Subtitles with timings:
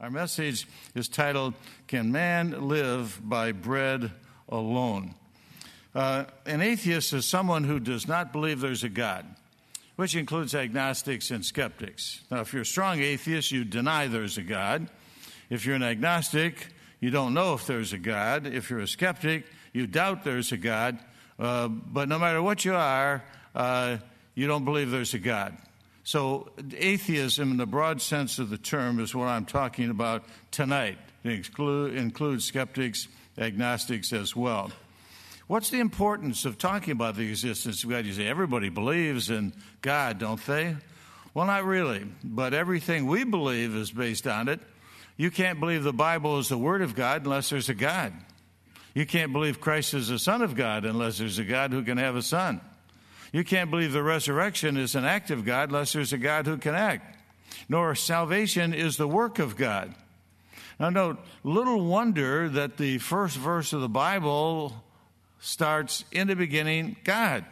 [0.00, 0.66] Our message
[0.96, 1.54] is titled,
[1.86, 4.10] Can Man Live by Bread
[4.48, 5.14] Alone?
[5.94, 9.24] Uh, an atheist is someone who does not believe there's a God,
[9.94, 12.24] which includes agnostics and skeptics.
[12.28, 14.88] Now, if you're a strong atheist, you deny there's a God.
[15.48, 16.66] If you're an agnostic,
[16.98, 18.48] you don't know if there's a God.
[18.48, 20.98] If you're a skeptic, you doubt there's a God.
[21.38, 23.22] Uh, but no matter what you are,
[23.54, 23.98] uh,
[24.34, 25.56] you don't believe there's a God.
[26.04, 30.98] So, atheism, in the broad sense of the term, is what I'm talking about tonight.
[31.24, 34.70] It include, includes skeptics, agnostics as well.
[35.46, 38.04] What's the importance of talking about the existence of God?
[38.04, 40.76] You say everybody believes in God, don't they?
[41.32, 44.60] Well, not really, but everything we believe is based on it.
[45.16, 48.12] You can't believe the Bible is the Word of God unless there's a God.
[48.94, 51.96] You can't believe Christ is the Son of God unless there's a God who can
[51.96, 52.60] have a Son.
[53.34, 56.56] You can't believe the resurrection is an act of God unless there's a God who
[56.56, 57.18] can act.
[57.68, 59.92] Nor salvation is the work of God.
[60.78, 64.84] Now, note, little wonder that the first verse of the Bible
[65.40, 67.44] starts in the beginning, God,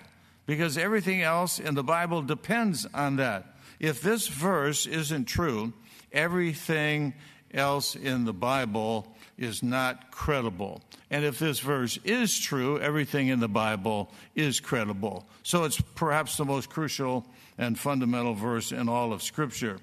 [0.46, 3.56] because everything else in the Bible depends on that.
[3.80, 5.72] If this verse isn't true,
[6.12, 7.12] everything
[7.52, 10.82] else in the Bible is not credible.
[11.10, 15.26] And if this verse is true, everything in the Bible is credible.
[15.42, 17.26] So it's perhaps the most crucial
[17.58, 19.78] and fundamental verse in all of Scripture.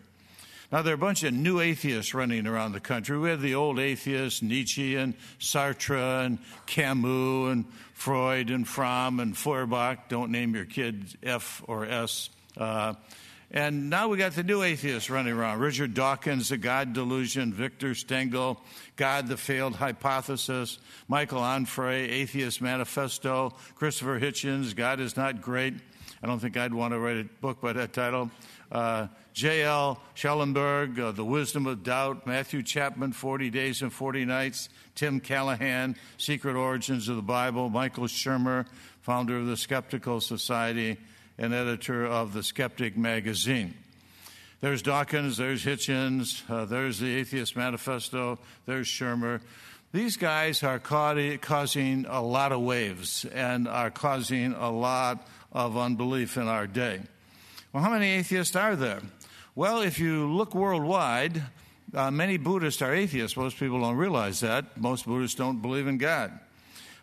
[0.71, 3.17] Now, there are a bunch of new atheists running around the country.
[3.17, 9.35] We have the old atheists, Nietzsche and Sartre and Camus and Freud and Fromm and
[9.35, 10.09] Feuerbach.
[10.09, 12.29] Don't name your kid F or S.
[12.55, 12.93] Uh,
[13.51, 15.59] and now we got the new atheists running around.
[15.59, 18.55] Richard Dawkins, The God Delusion, Victor Stenger,
[18.95, 20.77] God, the Failed Hypothesis,
[21.07, 25.73] Michael Onfray, Atheist Manifesto, Christopher Hitchens, God is Not Great.
[26.21, 28.29] I don't think I'd want to write a book by that title.
[28.71, 30.01] Uh, J.L.
[30.13, 35.95] Schellenberg, uh, The Wisdom of Doubt, Matthew Chapman, 40 Days and 40 Nights, Tim Callahan,
[36.17, 38.67] Secret Origins of the Bible, Michael Shermer,
[39.01, 40.97] founder of the Skeptical Society,
[41.39, 43.73] and editor of the Skeptic magazine.
[44.61, 49.39] There's Dawkins, there's Hitchens, uh, there's the Atheist Manifesto, there's Shermer.
[49.93, 56.35] These guys are causing a lot of waves and are causing a lot of unbelief
[56.35, 56.99] in our day.
[57.71, 59.01] Well, how many atheists are there?
[59.55, 61.41] Well, if you look worldwide,
[61.93, 63.37] uh, many Buddhists are atheists.
[63.37, 64.77] Most people don't realize that.
[64.77, 66.37] Most Buddhists don't believe in God.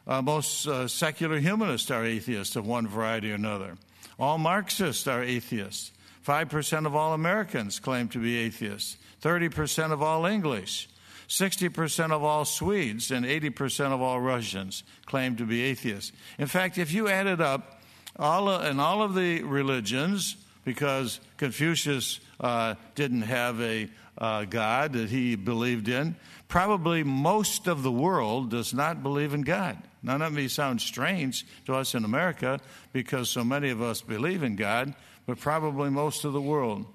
[0.06, 3.76] Uh, most uh, secular humanists are atheists of one variety or another.
[4.18, 5.92] All Marxists are atheists.
[6.26, 8.96] 5% of all Americans claim to be atheists.
[9.22, 10.88] 30% of all English.
[11.28, 16.12] 60% of all Swedes and 80% of all Russians claim to be atheists.
[16.38, 17.80] In fact, if you added up
[18.16, 23.88] all of, and all of the religions, because Confucius uh, didn't have a
[24.18, 26.16] uh, God that he believed in,
[26.48, 29.78] probably most of the world does not believe in God.
[30.02, 32.60] Now, that may sound strange to us in America
[32.92, 34.94] because so many of us believe in God,
[35.26, 36.86] but probably most of the world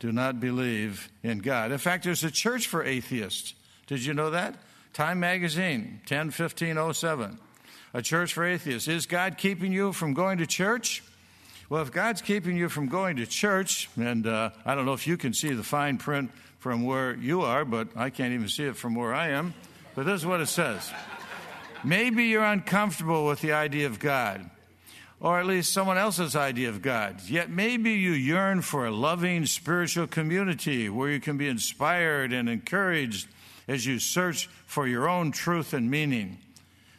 [0.00, 1.72] do not believe in God.
[1.72, 3.54] In fact, there's a church for atheists.
[3.86, 4.54] Did you know that?
[4.92, 7.38] Time Magazine, 10 15 07.
[7.94, 8.86] A church for atheists.
[8.86, 11.02] Is God keeping you from going to church?
[11.70, 15.06] Well, if God's keeping you from going to church, and uh, I don't know if
[15.06, 18.64] you can see the fine print from where you are, but I can't even see
[18.64, 19.54] it from where I am,
[19.94, 20.92] but this is what it says.
[21.84, 24.50] Maybe you're uncomfortable with the idea of God,
[25.20, 27.20] or at least someone else's idea of God.
[27.28, 32.48] Yet maybe you yearn for a loving spiritual community where you can be inspired and
[32.48, 33.28] encouraged
[33.68, 36.38] as you search for your own truth and meaning.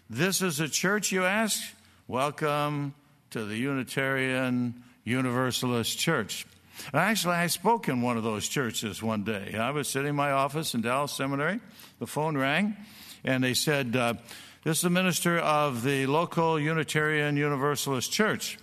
[0.09, 1.61] This is a church, you ask?
[2.07, 2.93] Welcome
[3.31, 6.45] to the Unitarian Universalist Church.
[6.93, 9.55] Actually, I spoke in one of those churches one day.
[9.57, 11.59] I was sitting in my office in Dallas Seminary.
[11.99, 12.77] The phone rang,
[13.23, 14.15] and they said, uh,
[14.63, 18.57] this is the minister of the local Unitarian Universalist Church.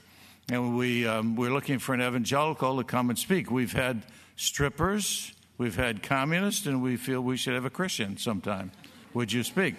[0.51, 3.51] And we, um, we're looking for an evangelical to come and speak.
[3.51, 4.03] We've had
[4.37, 8.73] strippers, we've had communists, and we feel we should have a Christian sometime.
[9.15, 9.75] Would you speak?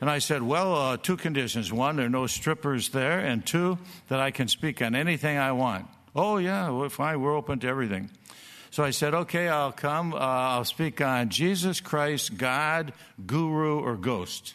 [0.00, 1.72] And I said, Well, uh, two conditions.
[1.72, 3.78] One, there are no strippers there, and two,
[4.08, 5.86] that I can speak on anything I want.
[6.14, 8.10] Oh, yeah, well, fine, we're open to everything.
[8.70, 10.14] So I said, okay, I'll come.
[10.14, 12.92] Uh, I'll speak on Jesus Christ, God,
[13.26, 14.54] guru, or ghost.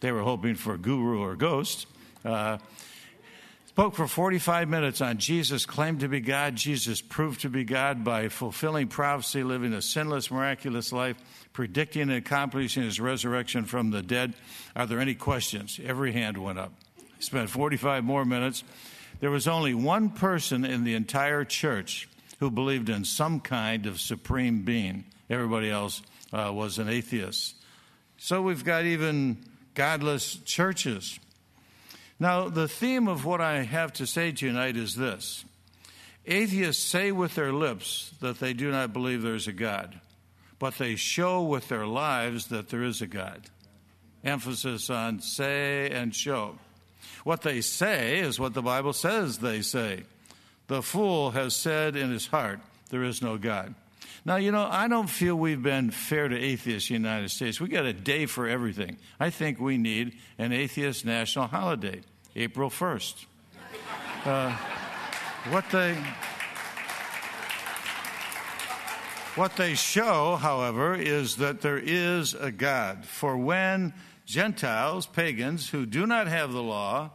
[0.00, 1.86] They were hoping for guru or ghost.
[2.24, 2.58] Uh,
[3.66, 6.56] spoke for 45 minutes on Jesus claimed to be God.
[6.56, 11.16] Jesus proved to be God by fulfilling prophecy, living a sinless, miraculous life,
[11.52, 14.34] predicting and accomplishing his resurrection from the dead.
[14.76, 15.80] Are there any questions?
[15.84, 16.72] Every hand went up.
[17.18, 18.62] Spent 45 more minutes.
[19.20, 24.00] There was only one person in the entire church who believed in some kind of
[24.00, 25.04] supreme being.
[25.28, 27.56] Everybody else uh, was an atheist.
[28.16, 29.38] So we've got even
[29.74, 31.18] godless churches.
[32.20, 35.44] Now, the theme of what I have to say tonight is this
[36.26, 40.00] Atheists say with their lips that they do not believe there's a God,
[40.58, 43.46] but they show with their lives that there is a God.
[44.24, 46.58] Emphasis on say and show.
[47.28, 50.04] What they say is what the Bible says they say.
[50.66, 52.58] The fool has said in his heart,
[52.88, 53.74] There is no God.
[54.24, 57.60] Now, you know, I don't feel we've been fair to atheists in the United States.
[57.60, 58.96] We got a day for everything.
[59.20, 62.00] I think we need an atheist national holiday,
[62.34, 63.26] April 1st.
[64.24, 64.56] Uh,
[65.50, 66.02] what they.
[69.38, 73.04] What they show, however, is that there is a God.
[73.04, 73.94] For when
[74.26, 77.10] Gentiles, pagans, who do not have the law,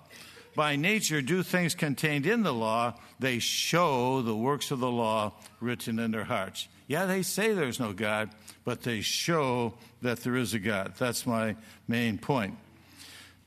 [0.55, 5.33] by nature do things contained in the law, they show the works of the law
[5.59, 6.69] written in their hearts.
[6.87, 8.29] Yeah, they say there's no God,
[8.63, 10.93] but they show that there is a God.
[10.97, 11.57] That's my
[11.89, 12.55] main point.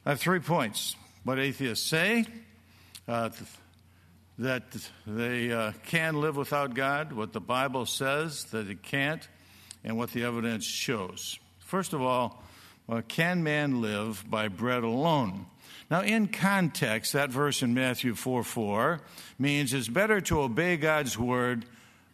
[0.05, 0.97] I have three points.
[1.25, 2.27] What atheists say,
[3.09, 3.31] uh,
[4.39, 4.65] that
[5.07, 9.27] they uh, can live without God, what the Bible says that it can't,
[9.83, 11.39] and what the evidence shows.
[11.61, 12.43] First of all,
[12.89, 15.47] uh, can man live by bread alone?
[15.91, 19.01] Now, in context, that verse in Matthew 4 4
[19.39, 21.65] means it's better to obey God's word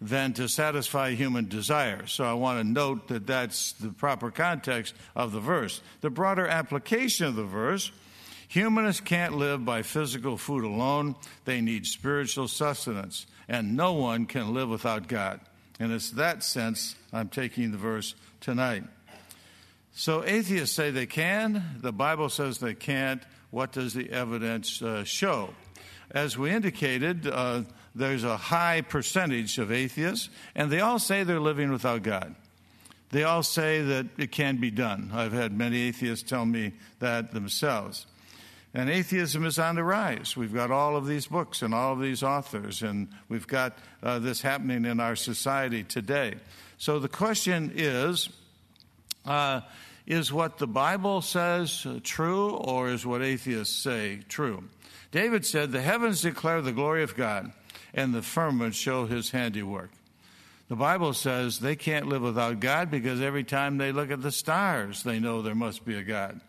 [0.01, 2.07] than to satisfy human desire.
[2.07, 5.81] So I want to note that that's the proper context of the verse.
[6.01, 7.93] The broader application of the verse
[8.53, 11.17] humanists can't live by physical food alone,
[11.47, 15.41] they need spiritual sustenance, and no one can live without God.
[15.81, 18.85] And it's that sense I'm taking the verse tonight.
[19.95, 23.23] So atheists say they can, the Bible says they can't.
[23.51, 25.55] What does the evidence uh, show?
[26.11, 27.63] As we indicated, uh,
[27.95, 32.35] there's a high percentage of atheists, and they all say they're living without God.
[33.13, 35.11] They all say that it can be done.
[35.15, 38.07] I've had many atheists tell me that themselves.
[38.75, 40.35] And atheism is on the rise.
[40.37, 44.19] We've got all of these books and all of these authors, and we've got uh,
[44.19, 46.37] this happening in our society today.
[46.79, 48.31] So the question is
[49.27, 49.61] uh,
[50.07, 54.65] is what the Bible says uh, true, or is what atheists say true?
[55.11, 57.53] David said, The heavens declare the glory of God,
[57.95, 59.91] and the firmament show his handiwork.
[60.69, 64.33] The Bible says they can't live without God because every time they look at the
[64.33, 66.41] stars, they know there must be a God.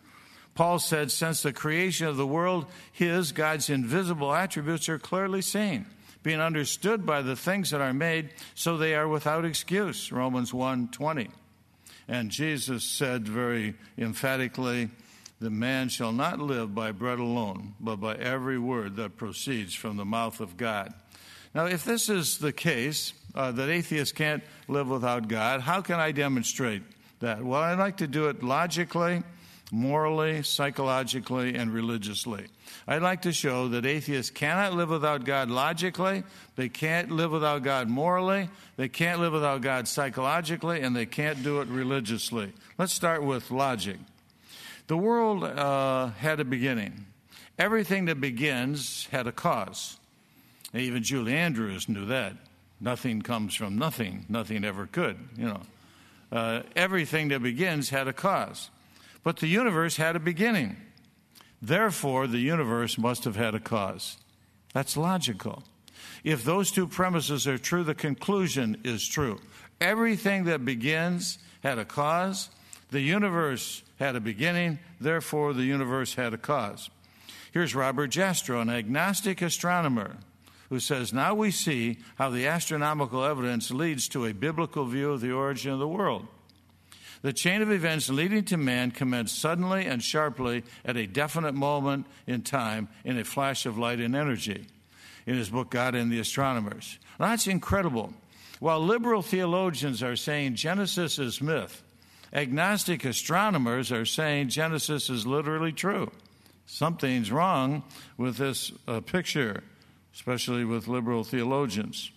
[0.56, 5.86] Paul said, Since the creation of the world, his, God's invisible attributes are clearly seen,
[6.22, 10.12] being understood by the things that are made, so they are without excuse.
[10.12, 11.30] Romans 1 20.
[12.08, 14.90] And Jesus said very emphatically,
[15.40, 19.98] The man shall not live by bread alone, but by every word that proceeds from
[19.98, 20.94] the mouth of God.
[21.56, 26.00] Now, if this is the case, uh, that atheists can't live without God, how can
[26.00, 26.84] I demonstrate
[27.20, 27.44] that?
[27.44, 29.24] Well, I'd like to do it logically
[29.74, 32.46] morally, psychologically, and religiously.
[32.88, 36.24] I'd like to show that atheists cannot live without God logically,
[36.56, 41.42] they can't live without God morally, they can't live without God psychologically, and they can't
[41.42, 42.54] do it religiously.
[42.78, 43.98] Let's start with logic.
[44.88, 47.08] The world uh, had a beginning.
[47.58, 49.98] Everything that begins had a cause.
[50.72, 52.34] Even Julie Andrews knew that.
[52.80, 54.26] Nothing comes from nothing.
[54.30, 55.62] Nothing ever could, you know.
[56.32, 58.70] Uh, everything that begins had a cause.
[59.24, 60.78] But the universe had a beginning.
[61.62, 64.18] Therefore, the universe must have had a cause.
[64.74, 65.64] That's logical.
[66.24, 69.40] If those two premises are true, the conclusion is true.
[69.80, 72.50] Everything that begins had a cause.
[72.92, 74.80] The universe had a beginning.
[75.00, 76.90] Therefore, the universe had a cause.
[77.54, 80.18] Here's Robert Jastrow, an agnostic astronomer,
[80.70, 85.22] who says, Now we see how the astronomical evidence leads to a biblical view of
[85.22, 86.28] the origin of the world.
[87.24, 92.06] The chain of events leading to man commenced suddenly and sharply at a definite moment
[92.28, 94.68] in time in a flash of light and energy.
[95.26, 97.00] In his book, God and the Astronomers.
[97.18, 98.14] Now, that's incredible.
[98.60, 101.82] While liberal theologians are saying Genesis is myth,
[102.34, 106.12] agnostic astronomers are saying Genesis is literally true.
[106.66, 107.84] Something's wrong
[108.18, 109.64] with this uh, picture,
[110.14, 112.12] especially with liberal theologians.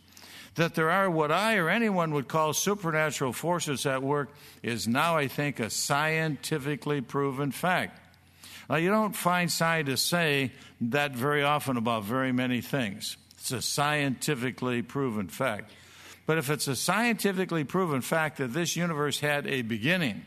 [0.56, 4.30] That there are what I or anyone would call supernatural forces at work
[4.62, 8.00] is now, I think, a scientifically proven fact.
[8.68, 13.16] Now, you don't find scientists say that very often about very many things.
[13.38, 15.70] It's a scientifically proven fact.
[16.26, 20.24] But if it's a scientifically proven fact that this universe had a beginning,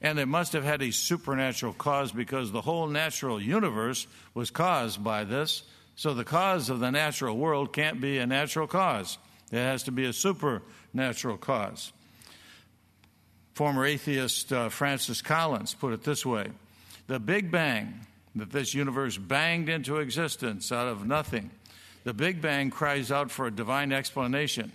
[0.00, 5.04] and it must have had a supernatural cause because the whole natural universe was caused
[5.04, 5.64] by this,
[5.96, 9.18] so the cause of the natural world can't be a natural cause.
[9.54, 11.92] It has to be a supernatural cause.
[13.52, 16.48] Former atheist uh, Francis Collins put it this way
[17.06, 18.00] The Big Bang,
[18.34, 21.52] that this universe banged into existence out of nothing,
[22.02, 24.72] the Big Bang cries out for a divine explanation.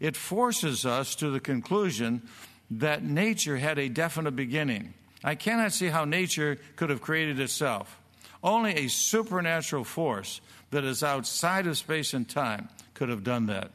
[0.00, 2.22] It forces us to the conclusion
[2.70, 4.94] that nature had a definite beginning.
[5.22, 8.00] I cannot see how nature could have created itself.
[8.42, 13.72] Only a supernatural force that is outside of space and time could have done that.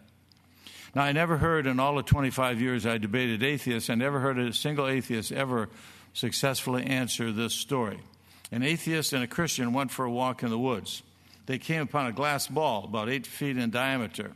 [0.97, 4.39] Now, I never heard in all the 25 years I debated atheists, I never heard
[4.39, 5.69] a single atheist ever
[6.13, 7.99] successfully answer this story.
[8.51, 11.03] An atheist and a Christian went for a walk in the woods.
[11.45, 14.31] They came upon a glass ball about eight feet in diameter.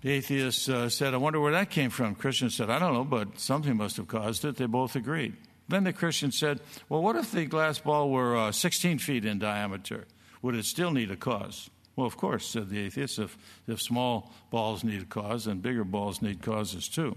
[0.00, 2.14] The atheist uh, said, I wonder where that came from.
[2.14, 4.56] Christian said, I don't know, but something must have caused it.
[4.56, 5.36] They both agreed.
[5.68, 6.58] Then the Christian said,
[6.88, 10.06] Well, what if the glass ball were uh, 16 feet in diameter?
[10.40, 11.68] Would it still need a cause?
[12.00, 13.18] Well, of course, said the atheist.
[13.18, 13.36] If,
[13.68, 17.14] if small balls need a cause, then bigger balls need causes too.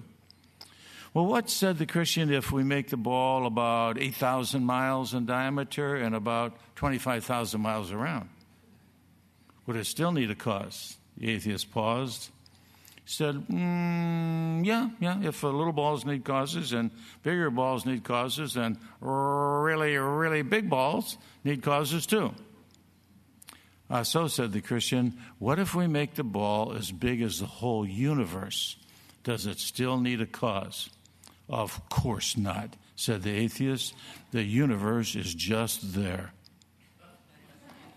[1.13, 5.95] Well, what said the Christian if we make the ball about 8,000 miles in diameter
[5.95, 8.27] and about 25,000 miles around?
[9.67, 10.97] Would it still need a cause?
[11.15, 12.29] The atheist paused.
[12.95, 18.55] He said, mm, Yeah, yeah, if little balls need causes and bigger balls need causes,
[18.55, 22.33] then really, really big balls need causes too.
[23.93, 27.45] Uh, so said the Christian, what if we make the ball as big as the
[27.45, 28.75] whole universe?
[29.23, 30.89] Does it still need a cause?
[31.47, 33.93] Of course not, said the atheist.
[34.31, 36.33] The universe is just there.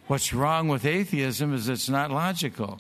[0.07, 2.79] What's wrong with atheism is it's not logical.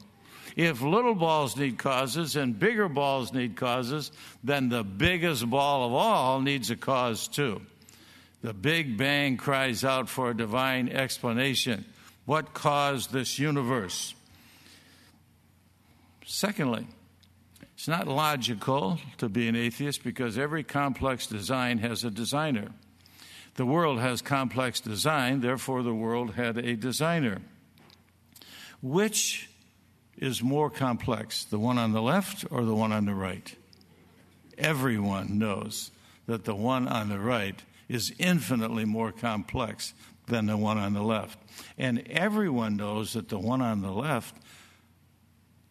[0.54, 4.12] If little balls need causes and bigger balls need causes,
[4.44, 7.62] then the biggest ball of all needs a cause too.
[8.42, 11.86] The Big Bang cries out for a divine explanation.
[12.26, 14.14] What caused this universe?
[16.26, 16.88] Secondly,
[17.76, 22.72] it's not logical to be an atheist because every complex design has a designer.
[23.54, 27.38] The world has complex design, therefore, the world had a designer.
[28.82, 29.48] Which
[30.16, 33.54] is more complex, the one on the left or the one on the right?
[34.58, 35.92] Everyone knows
[36.26, 39.94] that the one on the right is infinitely more complex
[40.26, 41.38] than the one on the left.
[41.78, 44.34] And everyone knows that the one on the left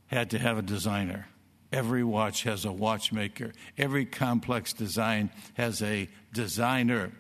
[0.08, 1.28] had to have a designer.
[1.72, 3.52] Every watch has a watchmaker.
[3.78, 7.12] Every complex design has a designer.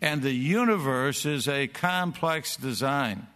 [0.00, 3.26] And the universe is a complex design.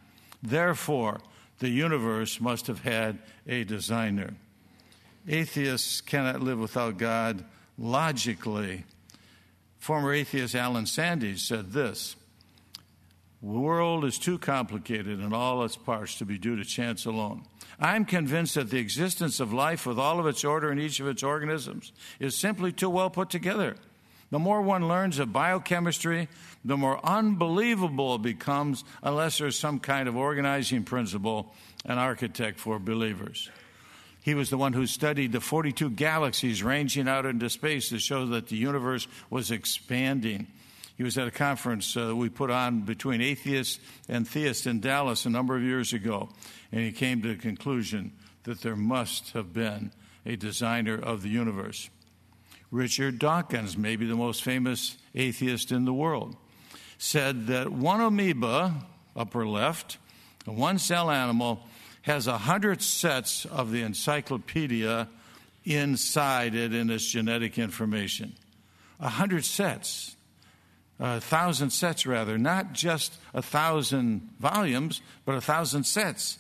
[0.43, 1.21] Therefore,
[1.59, 4.35] the universe must have had a designer.
[5.29, 7.45] Atheists cannot live without God
[7.79, 8.85] logically.
[9.79, 12.17] Former atheist Allan Sandage said this
[13.43, 17.43] the world is too complicated in all its parts to be due to chance alone.
[17.81, 21.09] I'm convinced that the existence of life with all of its order in each of
[21.09, 23.75] its organisms is simply too well put together.
[24.31, 26.29] The more one learns of biochemistry,
[26.65, 31.53] the more unbelievable it becomes unless there's some kind of organizing principle,
[31.85, 33.51] an architect for believers.
[34.23, 38.25] He was the one who studied the 42 galaxies ranging out into space to show
[38.27, 40.47] that the universe was expanding.
[40.97, 45.27] He was at a conference uh, we put on between atheists and theists in Dallas
[45.27, 46.29] a number of years ago,
[46.71, 48.13] and he came to the conclusion
[48.45, 49.93] that there must have been
[50.27, 51.89] a designer of the universe.
[52.71, 56.37] Richard Dawkins, maybe the most famous atheist in the world,
[56.99, 58.75] said that one amoeba,
[59.15, 59.99] upper left,
[60.47, 61.67] a one cell animal,
[62.03, 65.09] has a hundred sets of the encyclopedia
[65.65, 68.35] inside it in its genetic information.
[68.99, 70.17] A hundred sets
[71.03, 76.39] a thousand sets, rather, not just a thousand volumes, but a thousand sets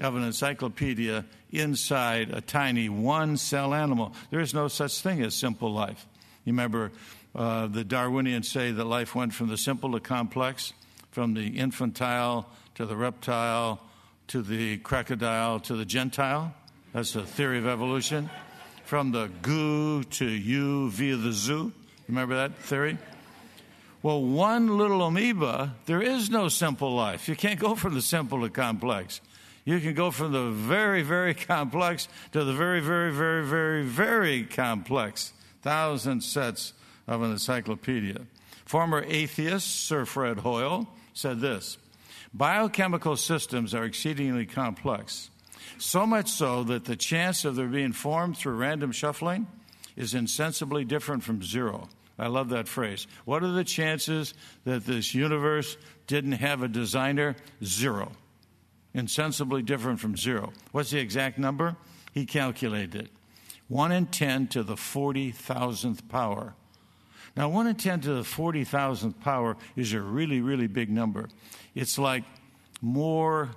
[0.00, 4.12] of an encyclopedia inside a tiny one cell animal.
[4.30, 6.04] There is no such thing as simple life.
[6.44, 6.90] You remember
[7.36, 10.72] uh, the Darwinians say that life went from the simple to complex,
[11.12, 13.80] from the infantile to the reptile
[14.28, 16.52] to the crocodile to the gentile.
[16.92, 18.30] That's the theory of evolution.
[18.84, 21.72] From the goo to you via the zoo.
[22.08, 22.98] Remember that theory?
[24.02, 27.28] Well, one little amoeba, there is no simple life.
[27.28, 29.20] You can't go from the simple to complex.
[29.64, 34.42] You can go from the very, very complex to the very, very, very, very, very
[34.42, 35.32] complex.
[35.62, 36.72] Thousand sets
[37.06, 38.22] of an encyclopedia.
[38.64, 41.78] Former atheist Sir Fred Hoyle said this
[42.34, 45.30] Biochemical systems are exceedingly complex,
[45.78, 49.46] so much so that the chance of their being formed through random shuffling
[49.94, 51.88] is insensibly different from zero.
[52.18, 53.06] I love that phrase.
[53.24, 55.76] What are the chances that this universe
[56.06, 57.36] didn't have a designer?
[57.64, 58.12] Zero.
[58.94, 60.52] Insensibly different from zero.
[60.72, 61.76] What's the exact number?
[62.12, 63.10] He calculated it.
[63.68, 66.54] 1 in 10 to the 40,000th power.
[67.34, 71.30] Now, 1 in 10 to the 40,000th power is a really, really big number.
[71.74, 72.24] It's like
[72.82, 73.50] more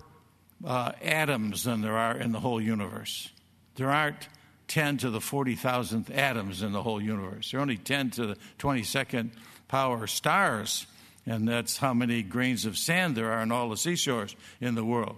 [0.65, 3.29] uh, atoms than there are in the whole universe.
[3.75, 4.29] There aren't
[4.67, 7.51] 10 to the 40,000th atoms in the whole universe.
[7.51, 9.31] There are only 10 to the 22nd
[9.67, 10.87] power stars,
[11.25, 14.83] and that's how many grains of sand there are on all the seashores in the
[14.83, 15.17] world.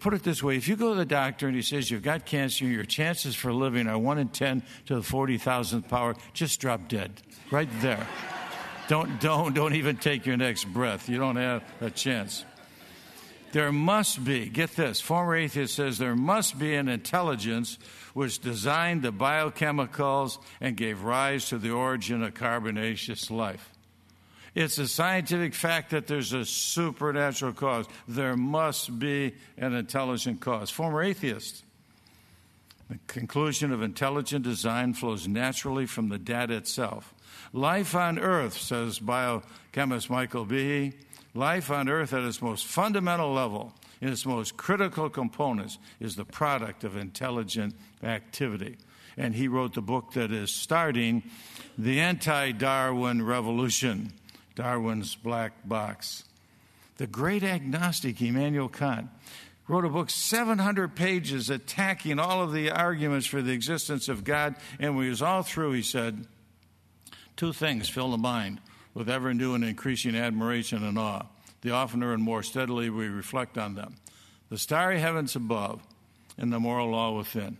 [0.00, 2.26] Put it this way if you go to the doctor and he says you've got
[2.26, 6.88] cancer, your chances for living are 1 in 10 to the 40,000th power, just drop
[6.88, 7.12] dead
[7.50, 8.06] right there.
[8.88, 11.08] don't, don't, don't even take your next breath.
[11.08, 12.44] You don't have a chance.
[13.54, 17.78] There must be, get this, former atheist says there must be an intelligence
[18.12, 23.70] which designed the biochemicals and gave rise to the origin of carbonaceous life.
[24.56, 27.86] It's a scientific fact that there's a supernatural cause.
[28.08, 30.70] There must be an intelligent cause.
[30.70, 31.62] Former atheist.
[32.90, 37.14] The conclusion of intelligent design flows naturally from the data itself.
[37.52, 40.94] Life on Earth, says biochemist Michael Behe,
[41.34, 46.24] life on Earth at its most fundamental level in its most critical components is the
[46.24, 48.76] product of intelligent activity.
[49.16, 51.22] And he wrote the book that is starting
[51.78, 54.12] The Anti Darwin Revolution
[54.54, 56.24] Darwin's Black Box.
[56.96, 59.08] The great agnostic Immanuel Kant
[59.66, 64.54] wrote a book, 700 pages, attacking all of the arguments for the existence of God.
[64.78, 66.26] And when he was all through, he said,
[67.36, 68.60] Two things fill the mind
[68.94, 71.26] with ever new and increasing admiration and awe
[71.64, 73.96] the oftener and more steadily we reflect on them.
[74.50, 75.82] The starry heavens above
[76.36, 77.56] and the moral law within.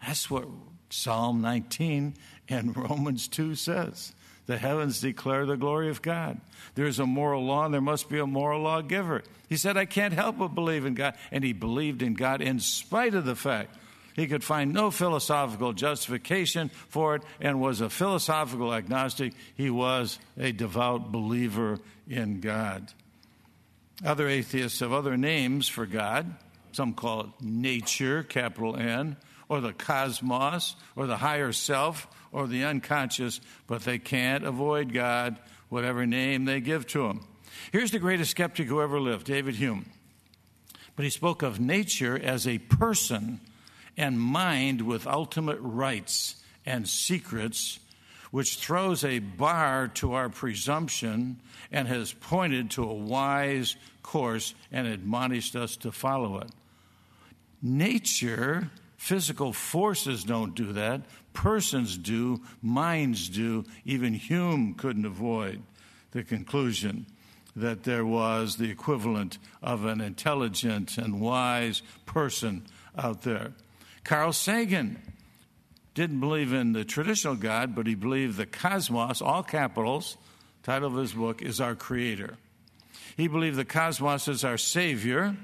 [0.00, 0.46] That's what
[0.88, 2.14] Psalm 19
[2.48, 4.14] and Romans 2 says.
[4.46, 6.40] The heavens declare the glory of God.
[6.76, 9.22] There's a moral law, and there must be a moral lawgiver.
[9.48, 11.14] He said, I can't help but believe in God.
[11.30, 13.76] And he believed in God in spite of the fact
[14.20, 19.32] he could find no philosophical justification for it and was a philosophical agnostic.
[19.54, 22.92] He was a devout believer in God.
[24.04, 26.36] Other atheists have other names for God.
[26.72, 29.16] Some call it nature, capital N,
[29.48, 35.38] or the cosmos, or the higher self, or the unconscious, but they can't avoid God,
[35.70, 37.26] whatever name they give to him.
[37.72, 39.86] Here's the greatest skeptic who ever lived, David Hume.
[40.94, 43.40] But he spoke of nature as a person
[43.96, 47.80] and mind with ultimate rights and secrets
[48.30, 51.40] which throws a bar to our presumption
[51.72, 56.50] and has pointed to a wise course and admonished us to follow it.
[57.62, 63.64] Nature, physical forces don't do that, persons do, minds do.
[63.84, 65.62] Even Hume couldn't avoid
[66.12, 67.06] the conclusion
[67.56, 72.64] that there was the equivalent of an intelligent and wise person
[72.96, 73.52] out there.
[74.04, 75.00] Carl Sagan
[75.94, 80.16] didn't believe in the traditional God, but he believed the cosmos, all capitals,
[80.62, 82.36] title of his book, is our creator.
[83.16, 85.36] He believed the cosmos is our savior,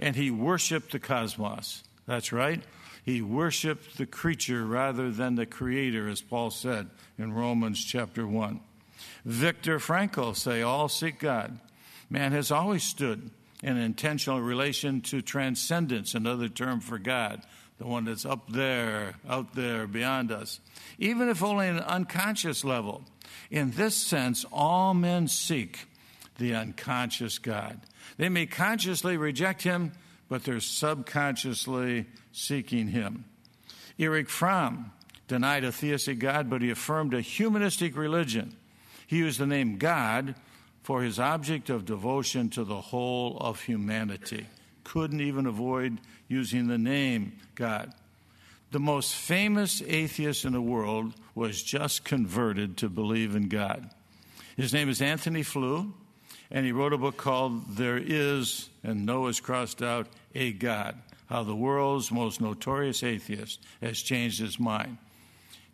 [0.00, 1.82] and he worshiped the cosmos.
[2.06, 2.62] That's right.
[3.04, 8.60] He worshiped the creature rather than the creator, as Paul said in Romans chapter 1.
[9.24, 11.58] Viktor Frankl say all seek God.
[12.10, 13.30] Man has always stood
[13.62, 17.42] in intentional relation to transcendence, another term for God
[17.82, 20.60] the one that's up there, out there, beyond us,
[20.98, 23.02] even if only on an unconscious level.
[23.50, 25.88] In this sense, all men seek
[26.38, 27.80] the unconscious God.
[28.18, 29.94] They may consciously reject him,
[30.28, 33.24] but they're subconsciously seeking him.
[33.98, 34.92] Erich Fromm
[35.26, 38.54] denied a theistic God, but he affirmed a humanistic religion.
[39.08, 40.36] He used the name God
[40.84, 44.46] for his object of devotion to the whole of humanity.
[44.84, 47.92] Couldn't even avoid using the name God.
[48.70, 53.90] The most famous atheist in the world was just converted to believe in God.
[54.56, 55.92] His name is Antony Flew,
[56.50, 60.96] and he wrote a book called There Is, and Noah's crossed out, a God.
[61.26, 64.98] How the world's most notorious atheist has changed his mind.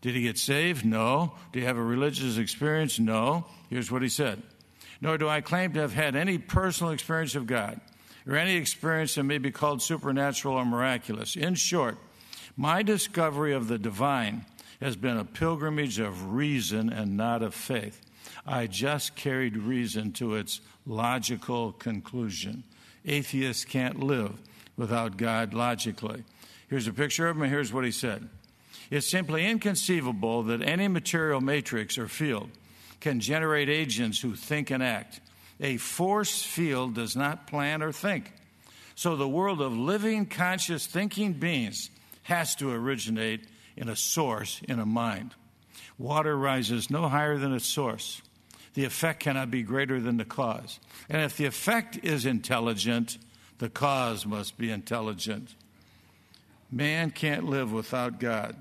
[0.00, 0.84] Did he get saved?
[0.84, 1.32] No.
[1.52, 2.98] Did he have a religious experience?
[2.98, 3.46] No.
[3.68, 4.42] Here's what he said
[5.00, 7.80] Nor do I claim to have had any personal experience of God
[8.28, 11.34] or any experience that may be called supernatural or miraculous.
[11.34, 11.96] In short,
[12.56, 14.44] my discovery of the divine
[14.80, 18.02] has been a pilgrimage of reason and not of faith.
[18.46, 22.64] I just carried reason to its logical conclusion.
[23.04, 24.38] Atheists can't live
[24.76, 26.24] without God logically.
[26.68, 28.28] Here's a picture of him, and here's what he said
[28.90, 32.50] It's simply inconceivable that any material matrix or field
[33.00, 35.20] can generate agents who think and act.
[35.60, 38.32] A force field does not plan or think.
[38.94, 41.90] So the world of living, conscious, thinking beings
[42.22, 45.34] has to originate in a source, in a mind.
[45.98, 48.22] Water rises no higher than its source.
[48.74, 50.78] The effect cannot be greater than the cause.
[51.08, 53.18] And if the effect is intelligent,
[53.58, 55.54] the cause must be intelligent.
[56.70, 58.56] Man can't live without God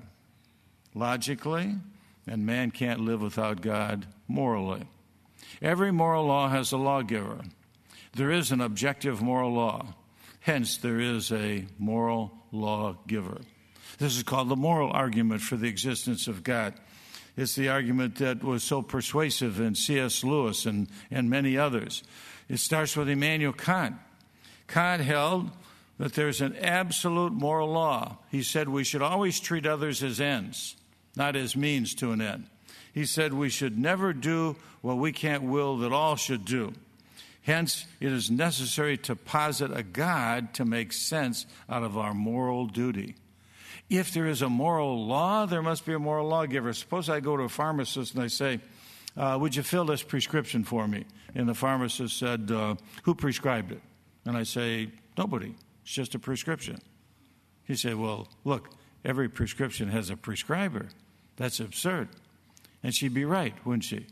[0.94, 1.76] logically,
[2.26, 4.86] and man can't live without God morally.
[5.60, 7.40] Every moral law has a lawgiver.
[8.14, 9.94] There is an objective moral law.
[10.40, 13.40] Hence, there is a moral lawgiver.
[13.98, 16.74] This is called the moral argument for the existence of God.
[17.36, 20.24] It's the argument that was so persuasive in C.S.
[20.24, 22.02] Lewis and, and many others.
[22.48, 23.96] It starts with Immanuel Kant.
[24.66, 25.50] Kant held
[25.98, 28.18] that there's an absolute moral law.
[28.30, 30.76] He said we should always treat others as ends,
[31.16, 32.46] not as means to an end.
[32.92, 36.72] He said we should never do what we can't will that all should do.
[37.42, 42.66] Hence, it is necessary to posit a God to make sense out of our moral
[42.66, 43.14] duty.
[43.88, 46.72] If there is a moral law, there must be a moral lawgiver.
[46.74, 48.60] Suppose I go to a pharmacist and I say,
[49.16, 51.06] uh, Would you fill this prescription for me?
[51.34, 52.74] And the pharmacist said, uh,
[53.04, 53.80] Who prescribed it?
[54.26, 55.54] And I say, Nobody.
[55.84, 56.78] It's just a prescription.
[57.64, 58.68] He said, Well, look,
[59.04, 60.88] every prescription has a prescriber.
[61.36, 62.08] That's absurd.
[62.82, 64.06] And she'd be right, wouldn't she?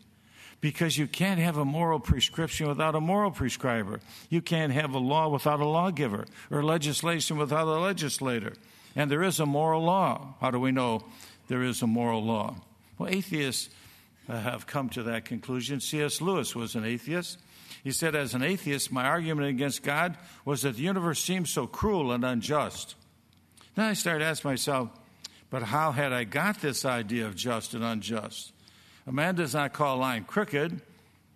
[0.60, 4.00] Because you can't have a moral prescription without a moral prescriber.
[4.30, 8.54] You can't have a law without a lawgiver, or legislation without a legislator.
[8.96, 10.34] And there is a moral law.
[10.40, 11.04] How do we know
[11.48, 12.56] there is a moral law?
[12.98, 13.68] Well, atheists
[14.28, 15.80] uh, have come to that conclusion.
[15.80, 16.20] C.S.
[16.20, 17.38] Lewis was an atheist.
[17.84, 21.66] He said, As an atheist, my argument against God was that the universe seemed so
[21.66, 22.96] cruel and unjust.
[23.74, 24.90] Then I started asking myself,
[25.50, 28.52] but how had I got this idea of just and unjust?
[29.06, 30.80] A man does not call a line crooked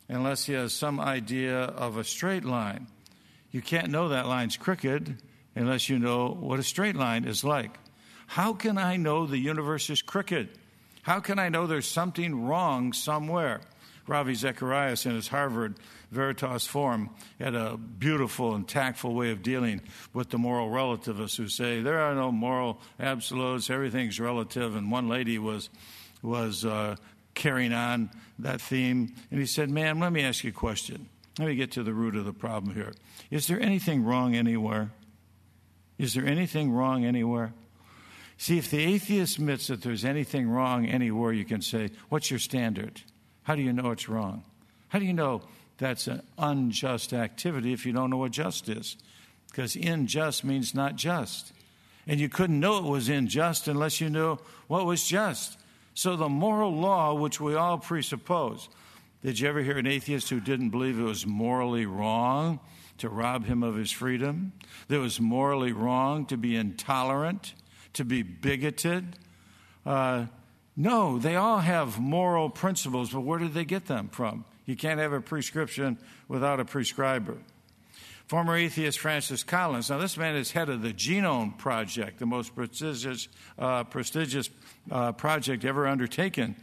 [0.08, 2.88] unless he has some idea of a straight line.
[3.52, 5.16] You can't know that line's crooked
[5.54, 7.78] unless you know what a straight line is like.
[8.26, 10.48] How can I know the universe is crooked?
[11.02, 13.60] How can I know there's something wrong somewhere?
[14.06, 15.76] Ravi Zacharias in his Harvard
[16.10, 19.80] Veritas Forum had a beautiful and tactful way of dealing
[20.12, 24.74] with the moral relativists who say there are no moral absolutes, everything's relative.
[24.74, 25.70] And one lady was
[26.22, 26.96] was uh,
[27.34, 29.14] carrying on that theme.
[29.30, 31.08] And he said, Ma'am, let me ask you a question.
[31.38, 32.92] Let me get to the root of the problem here.
[33.30, 34.90] Is there anything wrong anywhere?
[35.98, 37.52] Is there anything wrong anywhere?
[38.36, 42.38] See, if the atheist admits that there's anything wrong anywhere, you can say, What's your
[42.38, 43.02] standard?
[43.42, 44.44] How do you know it's wrong?
[44.88, 45.42] How do you know
[45.78, 48.96] that's an unjust activity if you don't know what just is?
[49.50, 51.52] Because unjust means not just.
[52.06, 54.38] And you couldn't know it was unjust unless you knew
[54.68, 55.58] what was just.
[55.94, 58.68] So the moral law, which we all presuppose,
[59.22, 62.60] did you ever hear an atheist who didn't believe it was morally wrong
[62.98, 64.52] to rob him of his freedom?
[64.88, 67.54] That it was morally wrong to be intolerant,
[67.94, 69.16] to be bigoted?
[69.84, 70.26] Uh,
[70.76, 74.44] no, they all have moral principles, but where did they get them from?
[74.64, 75.98] You can't have a prescription
[76.28, 77.36] without a prescriber.
[78.30, 79.90] Former atheist Francis Collins.
[79.90, 83.26] Now, this man is head of the Genome Project, the most prestigious,
[83.58, 84.50] uh, prestigious
[84.88, 86.54] uh, project ever undertaken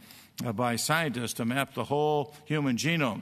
[0.46, 3.20] uh, by scientists to map the whole human genome.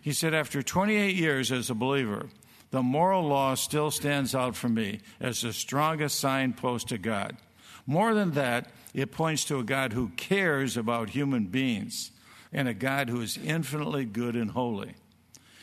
[0.00, 2.28] He said, After 28 years as a believer,
[2.70, 7.36] the moral law still stands out for me as the strongest signpost to God.
[7.84, 12.12] More than that, it points to a God who cares about human beings
[12.52, 14.94] and a God who is infinitely good and holy.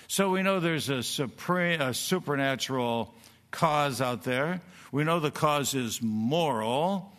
[0.07, 3.13] So we know there's a, supreme, a supernatural
[3.51, 4.61] cause out there.
[4.91, 7.11] We know the cause is moral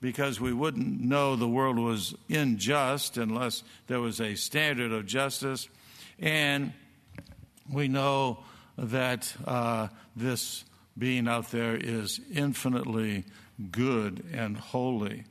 [0.00, 5.68] because we wouldn't know the world was unjust unless there was a standard of justice.
[6.18, 6.74] And
[7.70, 8.44] we know
[8.76, 10.64] that uh, this
[10.98, 13.24] being out there is infinitely
[13.70, 15.24] good and holy.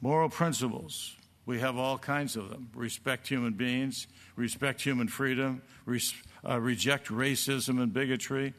[0.00, 1.16] Moral principles
[1.50, 2.70] we have all kinds of them.
[2.76, 6.14] Respect human beings, respect human freedom, res-
[6.48, 8.54] uh, reject racism and bigotry,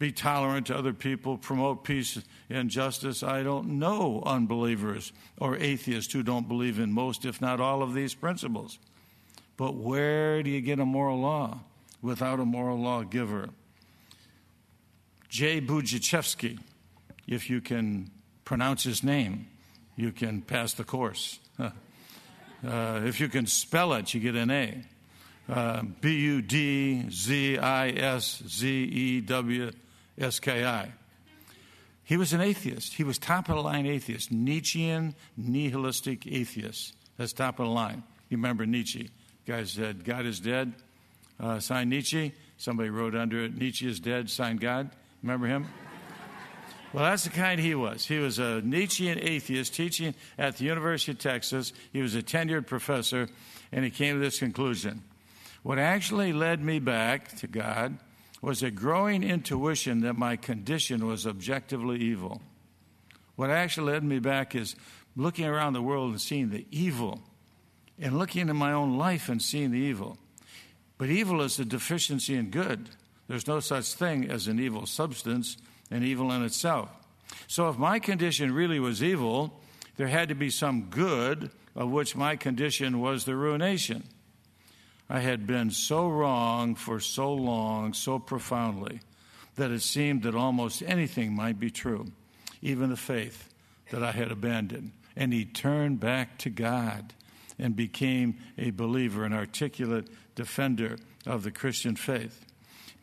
[0.00, 3.22] be tolerant to other people, promote peace and justice.
[3.22, 7.94] I don't know unbelievers or atheists who don't believe in most, if not all, of
[7.94, 8.80] these principles.
[9.56, 11.60] But where do you get a moral law
[12.02, 13.50] without a moral lawgiver?
[15.28, 16.58] Jay Budziszewski.
[17.28, 18.10] If you can
[18.44, 19.46] pronounce his name,
[19.94, 21.38] you can pass the course.
[22.64, 24.84] Uh, if you can spell it, you get an A.
[25.48, 29.70] Uh, B U D Z I S Z E W
[30.18, 30.92] S K I.
[32.02, 32.94] He was an atheist.
[32.94, 36.94] He was top of the line atheist, Nietzschean nihilistic atheist.
[37.16, 38.02] That's top of the line.
[38.28, 39.10] You remember Nietzsche?
[39.46, 40.72] Guy said, God is dead.
[41.38, 42.32] Uh, Nietzsche.
[42.58, 44.90] Somebody wrote under it, Nietzsche is dead, signed God.
[45.22, 45.66] Remember him?
[46.96, 48.06] Well, that's the kind he was.
[48.06, 51.74] He was a Nietzschean atheist teaching at the University of Texas.
[51.92, 53.28] He was a tenured professor,
[53.70, 55.02] and he came to this conclusion.
[55.62, 57.98] What actually led me back to God
[58.40, 62.40] was a growing intuition that my condition was objectively evil.
[63.34, 64.74] What actually led me back is
[65.16, 67.20] looking around the world and seeing the evil,
[67.98, 70.16] and looking into my own life and seeing the evil.
[70.96, 72.88] But evil is a deficiency in good.
[73.28, 75.58] There's no such thing as an evil substance
[75.90, 76.90] and evil in itself.
[77.46, 79.60] So if my condition really was evil,
[79.96, 84.04] there had to be some good of which my condition was the ruination.
[85.08, 89.00] I had been so wrong for so long, so profoundly,
[89.54, 92.06] that it seemed that almost anything might be true,
[92.60, 93.48] even the faith
[93.90, 94.92] that I had abandoned.
[95.14, 97.14] And he turned back to God
[97.58, 102.44] and became a believer, an articulate defender of the Christian faith.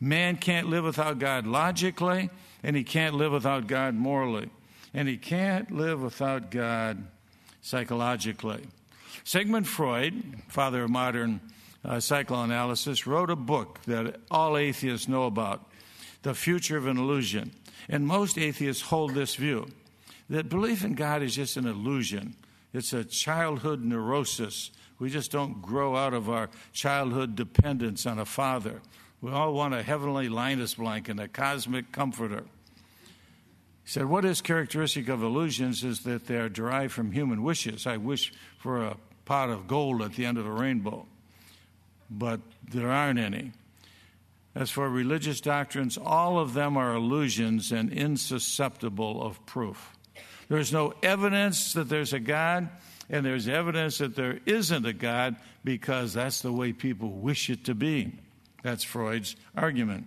[0.00, 2.30] Man can't live without God logically,
[2.64, 4.48] and he can't live without God morally,
[4.94, 7.06] and he can't live without God
[7.60, 8.66] psychologically.
[9.22, 11.40] Sigmund Freud, father of modern
[11.84, 15.70] uh, psychoanalysis, wrote a book that all atheists know about
[16.22, 17.52] The Future of an Illusion.
[17.88, 19.66] And most atheists hold this view
[20.30, 22.34] that belief in God is just an illusion,
[22.72, 24.70] it's a childhood neurosis.
[24.98, 28.80] We just don't grow out of our childhood dependence on a father.
[29.20, 32.44] We all want a heavenly Linus blanket, a cosmic comforter.
[33.84, 37.86] He said, What is characteristic of illusions is that they are derived from human wishes.
[37.86, 41.06] I wish for a pot of gold at the end of a rainbow,
[42.10, 43.52] but there aren't any.
[44.54, 49.96] As for religious doctrines, all of them are illusions and insusceptible of proof.
[50.48, 52.68] There's no evidence that there's a God,
[53.10, 57.64] and there's evidence that there isn't a God because that's the way people wish it
[57.64, 58.12] to be.
[58.62, 60.06] That's Freud's argument.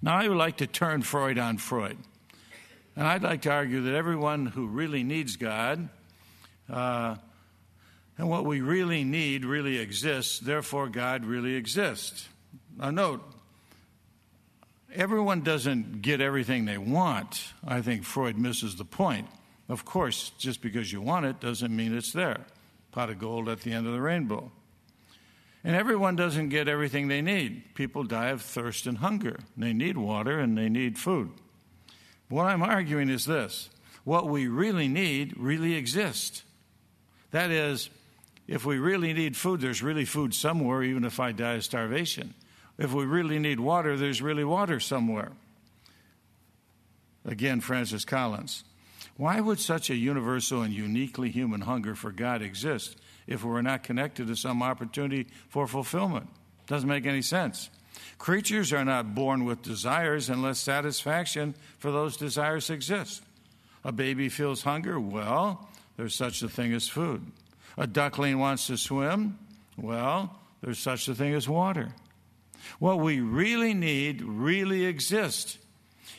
[0.00, 1.98] Now, I would like to turn Freud on Freud.
[2.96, 5.88] And I'd like to argue that everyone who really needs God
[6.70, 7.16] uh,
[8.16, 12.28] and what we really need really exists, therefore, God really exists.
[12.76, 13.22] Now, note,
[14.94, 17.52] everyone doesn't get everything they want.
[17.66, 19.28] I think Freud misses the point.
[19.68, 22.46] Of course, just because you want it doesn't mean it's there.
[22.92, 24.52] Pot of gold at the end of the rainbow.
[25.64, 27.74] And everyone doesn't get everything they need.
[27.74, 29.40] People die of thirst and hunger.
[29.56, 31.30] They need water and they need food.
[32.34, 33.70] What I'm arguing is this
[34.02, 36.42] what we really need really exists.
[37.30, 37.90] That is,
[38.48, 42.34] if we really need food, there's really food somewhere, even if I die of starvation.
[42.76, 45.30] If we really need water, there's really water somewhere.
[47.24, 48.64] Again, Francis Collins.
[49.16, 52.96] Why would such a universal and uniquely human hunger for God exist
[53.28, 56.26] if we were not connected to some opportunity for fulfillment?
[56.66, 57.70] Doesn't make any sense.
[58.18, 63.22] Creatures are not born with desires unless satisfaction for those desires exists.
[63.84, 67.26] A baby feels hunger, well, there's such a thing as food.
[67.76, 69.38] A duckling wants to swim,
[69.76, 71.92] well, there's such a thing as water.
[72.78, 75.58] What we really need really exists.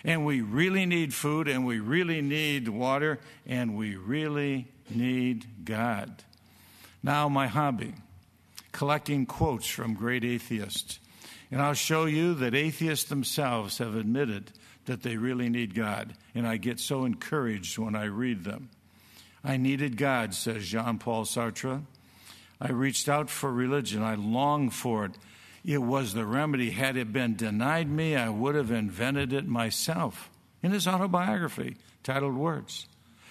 [0.03, 6.23] And we really need food, and we really need water, and we really need God.
[7.01, 7.95] Now, my hobby
[8.71, 10.99] collecting quotes from great atheists.
[11.51, 14.51] And I'll show you that atheists themselves have admitted
[14.85, 16.13] that they really need God.
[16.33, 18.69] And I get so encouraged when I read them.
[19.43, 21.83] I needed God, says Jean Paul Sartre.
[22.59, 24.01] I reached out for religion.
[24.01, 25.11] I longed for it.
[25.63, 26.71] It was the remedy.
[26.71, 30.29] Had it been denied me, I would have invented it myself.
[30.63, 32.87] In his autobiography, titled Words.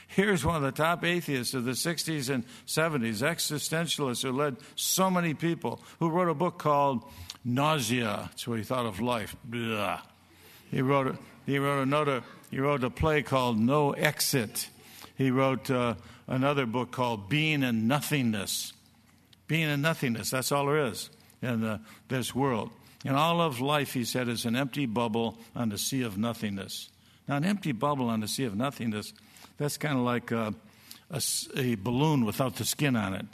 [0.07, 5.11] Here's one of the top atheists of the 60s and 70s, existentialists who led so
[5.11, 7.05] many people, who wrote a book called
[7.45, 8.29] Nausea.
[8.31, 9.37] That's what he thought of life.
[9.45, 10.01] Blah.
[10.71, 14.69] He wrote, a, he, wrote another, he wrote a play called No Exit.
[15.17, 15.95] He wrote uh,
[16.27, 18.73] another book called Being and Nothingness.
[19.47, 21.11] Being and Nothingness, that's all there is
[21.43, 21.79] in uh,
[22.09, 22.71] this world.
[23.05, 26.89] And all of life, he said, is an empty bubble on the sea of nothingness.
[27.29, 29.13] Now, an empty bubble on the sea of nothingness,
[29.59, 30.55] that's kind of like a,
[31.11, 31.23] a,
[31.57, 33.27] a, balloon without the skin on it.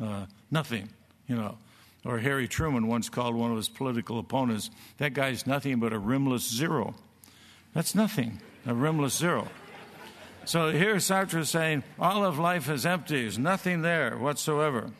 [0.00, 0.90] Uh, nothing,
[1.26, 1.56] you know.
[2.04, 5.98] Or Harry Truman once called one of his political opponents, that guy's nothing but a
[5.98, 6.94] rimless zero.
[7.72, 9.48] That's nothing, a rimless zero.
[10.44, 14.90] So here Sartre is saying all of life is empty, there's nothing there whatsoever.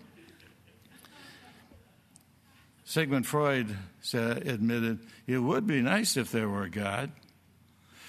[2.85, 7.13] Sigmund Freud said, admitted it would be nice if there were a God.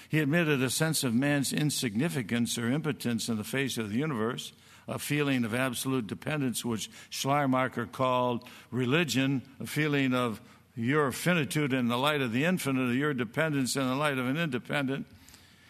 [0.08, 4.52] He admitted a sense of man's insignificance or impotence in the face of the universe,
[4.88, 10.40] a feeling of absolute dependence, which Schleiermacher called religion, a feeling of
[10.76, 14.36] your finitude in the light of the infinite, your dependence in the light of an
[14.36, 15.06] independent.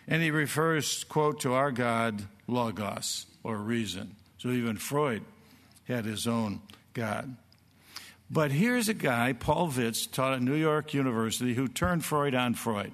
[0.09, 4.17] And he refers, quote, to our God, Logos, or reason.
[4.39, 5.23] So even Freud
[5.89, 6.61] had his own
[6.93, 7.37] God.
[8.31, 12.55] But here's a guy, Paul Vitz, taught at New York University, who turned Freud on
[12.55, 12.93] Freud.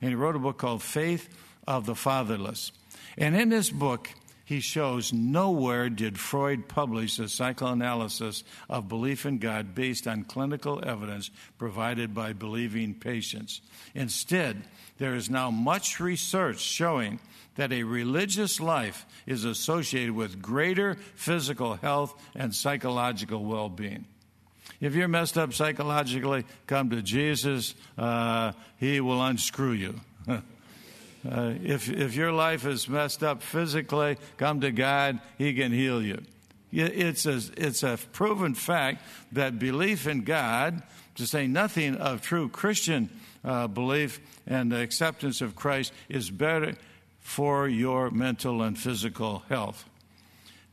[0.00, 1.28] And he wrote a book called Faith
[1.66, 2.70] of the Fatherless.
[3.16, 4.10] And in this book,
[4.44, 10.82] he shows nowhere did Freud publish a psychoanalysis of belief in God based on clinical
[10.86, 13.62] evidence provided by believing patients.
[13.94, 14.64] Instead,
[14.98, 17.20] there is now much research showing
[17.56, 24.04] that a religious life is associated with greater physical health and psychological well being.
[24.80, 27.74] If you're messed up psychologically, come to Jesus.
[27.96, 30.00] Uh, he will unscrew you.
[31.28, 35.20] uh, if, if your life is messed up physically, come to God.
[35.38, 36.22] He can heal you.
[36.72, 40.82] It's a, it's a proven fact that belief in God,
[41.14, 43.08] to say nothing of true Christian
[43.44, 46.74] uh, belief and acceptance of Christ, is better
[47.20, 49.84] for your mental and physical health.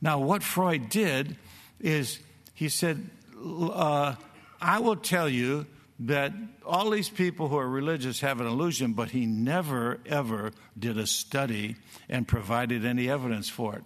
[0.02, 1.38] Now, what Freud did
[1.80, 2.20] is
[2.56, 3.10] he said,
[3.44, 4.16] uh,
[4.60, 5.68] I will tell you
[6.06, 6.34] that
[6.66, 11.06] all these people who are religious have an illusion, but he never, ever did a
[11.06, 11.76] study
[12.10, 13.84] and provided any evidence for it.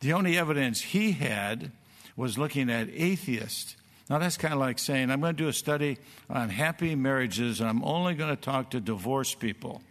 [0.00, 1.70] The only evidence he had
[2.16, 3.76] was looking at atheists.
[4.08, 7.60] Now, that's kind of like saying, I'm going to do a study on happy marriages
[7.60, 9.82] and I'm only going to talk to divorced people.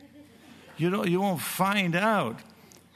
[0.77, 2.39] You, don't, you won't find out.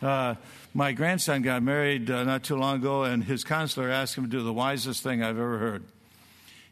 [0.02, 0.36] Uh,
[0.74, 4.30] my grandson got married uh, not too long ago, and his counselor asked him to
[4.30, 5.84] do the wisest thing I've ever heard.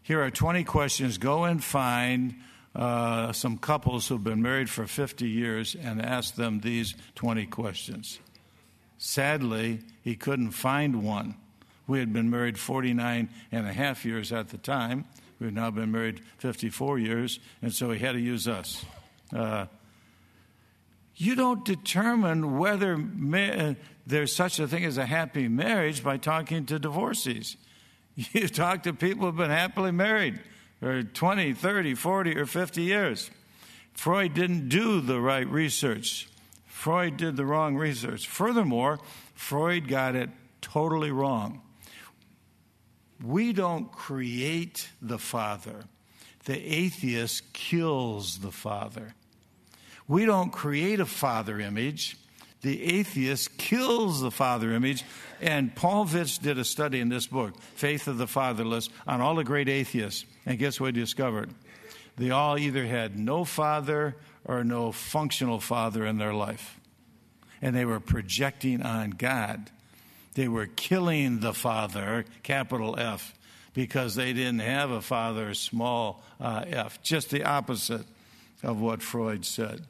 [0.04, 1.18] Here are 20 questions.
[1.18, 2.36] Go and find
[2.76, 8.20] uh, some couples who've been married for 50 years and ask them these 20 questions.
[8.98, 11.36] Sadly, he couldn't find one.
[11.88, 15.06] We had been married 49 and a half years at the time.
[15.40, 18.86] We've now been married 54 years, and so he had to use us.
[19.36, 19.66] Uh,
[21.16, 23.74] you don't determine whether ma-
[24.06, 27.58] there's such a thing as a happy marriage by talking to divorcees.
[28.34, 30.40] You talk to people who've been happily married
[30.80, 33.32] for 20, 30, 40, or 50 years.
[33.94, 36.28] Freud didn't do the right research.
[36.66, 38.28] Freud did the wrong research.
[38.28, 39.00] Furthermore,
[39.34, 40.30] Freud got it
[40.62, 41.62] totally wrong.
[43.24, 45.84] We don't create the Father,
[46.46, 49.14] the atheist kills the Father.
[50.08, 52.18] We don't create a father image.
[52.62, 55.04] The atheist kills the father image.
[55.42, 59.36] And Paul Vitz did a study in this book, Faith of the Fatherless, on all
[59.36, 60.26] the great atheists.
[60.46, 61.50] And guess what he discovered?
[62.18, 66.80] They all either had no father or no functional father in their life.
[67.62, 69.70] And they were projecting on God.
[70.36, 73.34] They were killing the father, capital F,
[73.74, 77.02] because they didn't have a father, small uh, f.
[77.02, 78.06] Just the opposite
[78.64, 79.86] of what Freud said.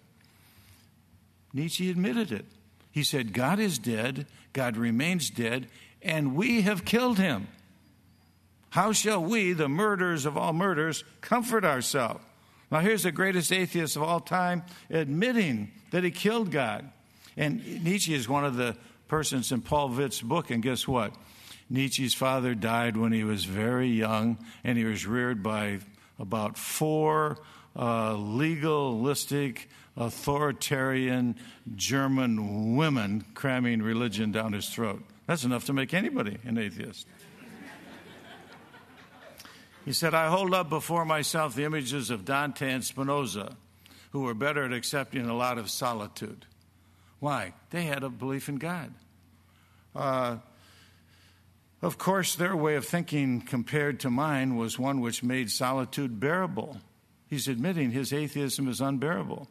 [1.54, 2.46] Nietzsche admitted it.
[2.92, 5.68] He said, God is dead, God remains dead,
[6.02, 7.48] and we have killed him.
[8.72, 12.24] How shall we, the murderers of all murders, comfort ourselves?
[12.72, 16.90] Now, here's the greatest atheist of all time admitting that he killed God.
[17.36, 18.78] And Nietzsche is one of the
[19.10, 21.14] persons in Paul Vitz's book, and guess what?
[21.70, 25.80] Nietzsche's father died when he was very young, and he was reared by
[26.18, 27.40] about four
[27.76, 31.36] uh, legalistic, authoritarian
[31.76, 35.04] German women cramming religion down his throat.
[35.28, 37.08] That's enough to make anybody an atheist.
[39.86, 43.58] He said, I hold up before myself the images of Dante and Spinoza,
[44.12, 46.46] who were better at accepting a lot of solitude.
[47.20, 47.54] Why?
[47.72, 48.94] They had a belief in God.
[49.96, 50.38] Uh,
[51.82, 56.78] of course, their way of thinking compared to mine was one which made solitude bearable.
[57.32, 59.48] He's admitting his atheism is unbearable.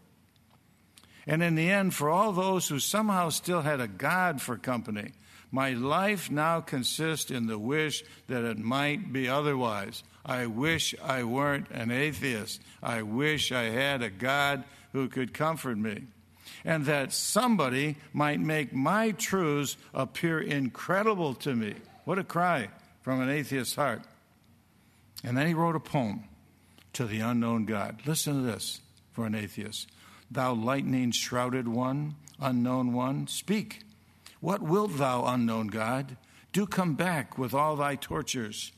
[1.27, 5.13] And in the end, for all those who somehow still had a God for company,
[5.51, 10.03] my life now consists in the wish that it might be otherwise.
[10.27, 12.61] I wish I weren't an atheist.
[12.83, 16.03] I wish I had a God who could comfort me.
[16.67, 21.77] And that somebody might make my truths appear incredible to me.
[22.05, 22.69] What a cry
[23.01, 24.03] from an atheist's heart.
[25.25, 26.25] And then he wrote a poem
[26.93, 28.03] to the unknown God.
[28.07, 28.81] Listen to this
[29.13, 29.89] for an atheist.
[30.31, 33.27] thou lightning shrouded one, unknown one?
[33.27, 33.81] Speak.
[34.41, 36.17] What wilt thou, unknown God?
[36.53, 38.73] Do come back with all thy tortures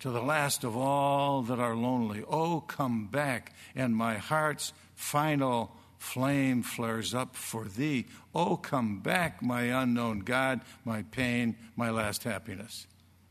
[0.00, 2.22] to the last of all that are lonely.
[2.28, 8.06] Oh, come back, and my heart's final flame flares up for thee.
[8.34, 12.86] Oh, come back, my unknown God, my pain, my last happiness.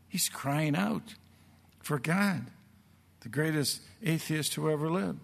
[0.09, 1.15] He's crying out
[1.81, 2.47] for God,
[3.21, 5.19] the greatest atheist who ever lived.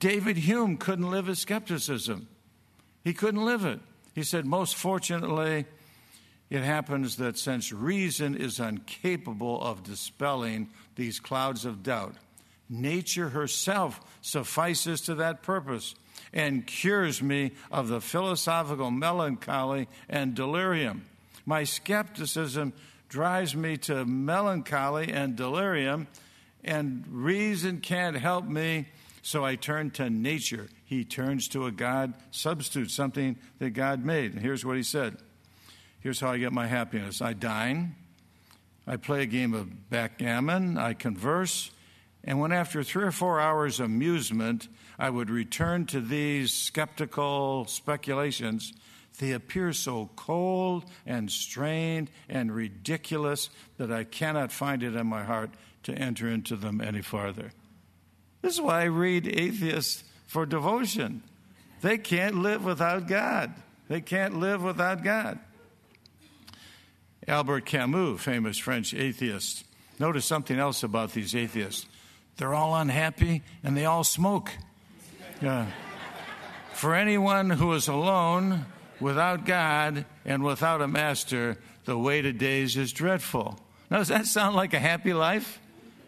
[0.00, 2.28] David Hume couldn't live his skepticism.
[3.02, 3.80] He couldn't live it.
[4.14, 5.66] He said, Most fortunately,
[6.50, 12.14] it happens that since reason is incapable of dispelling these clouds of doubt,
[12.68, 15.94] nature herself suffices to that purpose
[16.32, 21.04] and cures me of the philosophical melancholy and delirium.
[21.46, 22.72] My skepticism
[23.08, 26.08] drives me to melancholy and delirium,
[26.64, 28.86] and reason can't help me,
[29.22, 30.68] so I turn to nature.
[30.84, 34.32] He turns to a God substitute, something that God made.
[34.32, 35.16] And here's what he said
[36.00, 37.94] Here's how I get my happiness I dine,
[38.86, 41.70] I play a game of backgammon, I converse,
[42.22, 48.72] and when after three or four hours' amusement, I would return to these skeptical speculations,
[49.18, 55.22] they appear so cold and strained and ridiculous that I cannot find it in my
[55.22, 55.50] heart
[55.84, 57.52] to enter into them any farther.
[58.42, 61.22] This is why I read atheists for devotion.
[61.80, 63.54] They can't live without God.
[63.88, 65.38] They can't live without God.
[67.26, 69.64] Albert Camus, famous French atheist,
[69.98, 71.86] notice something else about these atheists.
[72.36, 74.50] They're all unhappy and they all smoke.
[75.40, 75.66] Yeah.
[76.72, 78.66] For anyone who is alone,
[79.00, 83.58] without God, and without a master, the weight of days is dreadful.
[83.90, 85.60] Now, does that sound like a happy life?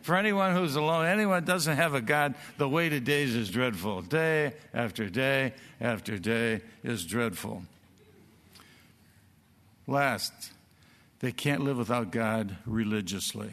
[0.06, 4.02] For anyone who's alone, anyone doesn't have a God, the weight of days is dreadful.
[4.02, 7.64] Day after day after day is dreadful.
[9.88, 10.32] Last,
[11.18, 13.52] they can't live without God religiously.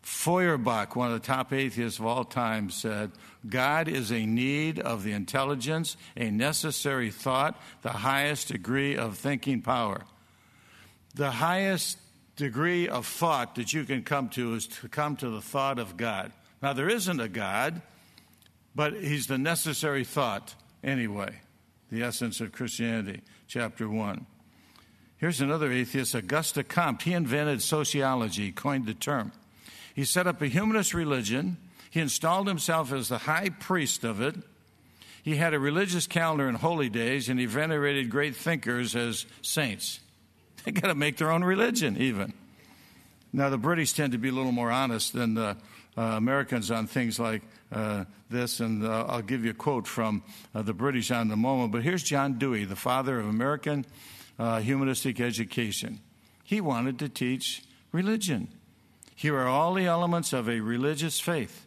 [0.00, 3.10] Feuerbach, one of the top atheists of all time, said,
[3.48, 9.62] God is a need of the intelligence, a necessary thought, the highest degree of thinking
[9.62, 10.02] power.
[11.16, 11.98] The highest
[12.38, 15.96] degree of thought that you can come to is to come to the thought of
[15.96, 16.32] God.
[16.62, 17.82] Now, there isn't a God,
[18.74, 21.40] but He's the necessary thought anyway,
[21.90, 24.24] the essence of Christianity, chapter 1.
[25.18, 27.02] Here's another atheist, Auguste Comte.
[27.02, 29.32] He invented sociology, coined the term.
[29.94, 31.56] He set up a humanist religion.
[31.90, 34.36] He installed himself as the high priest of it.
[35.24, 39.98] He had a religious calendar and holy days, and he venerated great thinkers as saints.
[40.64, 42.32] They got to make their own religion, even.
[43.32, 45.56] Now, the British tend to be a little more honest than the
[45.96, 50.22] uh, Americans on things like uh, this, and uh, I'll give you a quote from
[50.54, 51.72] uh, the British on the moment.
[51.72, 53.84] But here's John Dewey, the father of American
[54.38, 56.00] uh, humanistic education.
[56.44, 58.48] He wanted to teach religion.
[59.14, 61.66] Here are all the elements of a religious faith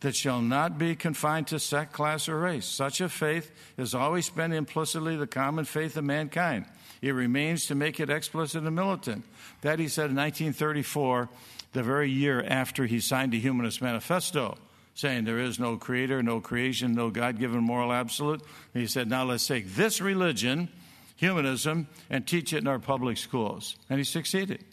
[0.00, 2.66] that shall not be confined to sect, class, or race.
[2.66, 6.66] Such a faith has always been implicitly the common faith of mankind.
[7.06, 9.24] It remains to make it explicit and militant.
[9.60, 11.28] That he said in 1934,
[11.72, 14.58] the very year after he signed the Humanist Manifesto,
[14.94, 18.42] saying there is no creator, no creation, no God given moral absolute.
[18.74, 20.68] And he said, now let's take this religion,
[21.14, 23.76] humanism, and teach it in our public schools.
[23.88, 24.64] And he succeeded.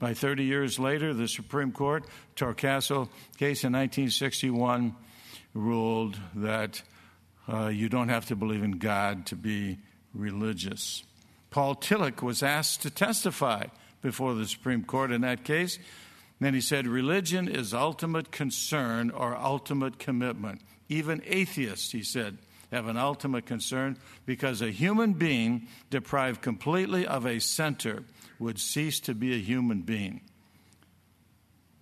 [0.00, 2.04] By 30 years later, the Supreme Court,
[2.34, 3.08] Torcaso
[3.38, 4.96] case in 1961,
[5.54, 6.82] ruled that
[7.48, 9.78] uh, you don't have to believe in God to be
[10.12, 11.04] religious.
[11.50, 13.66] Paul Tillich was asked to testify
[14.02, 15.78] before the Supreme Court in that case.
[16.40, 20.62] Then he said, Religion is ultimate concern or ultimate commitment.
[20.88, 22.38] Even atheists, he said,
[22.72, 23.96] have an ultimate concern
[24.26, 28.04] because a human being deprived completely of a center
[28.38, 30.20] would cease to be a human being.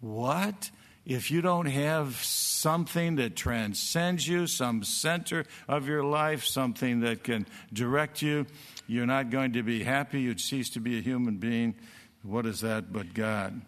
[0.01, 0.71] What?
[1.05, 7.25] If you don't have something that transcends you, some center of your life, something that
[7.25, 8.47] can direct you,
[8.89, 10.23] you're not going to be happy.
[10.23, 11.77] You'd cease to be a human being.
[12.23, 13.61] What is that but God?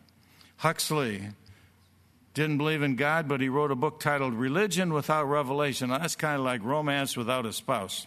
[0.57, 1.29] Huxley
[2.33, 5.91] didn't believe in God, but he wrote a book titled Religion Without Revelation.
[5.91, 8.07] That's kind of like romance without a spouse.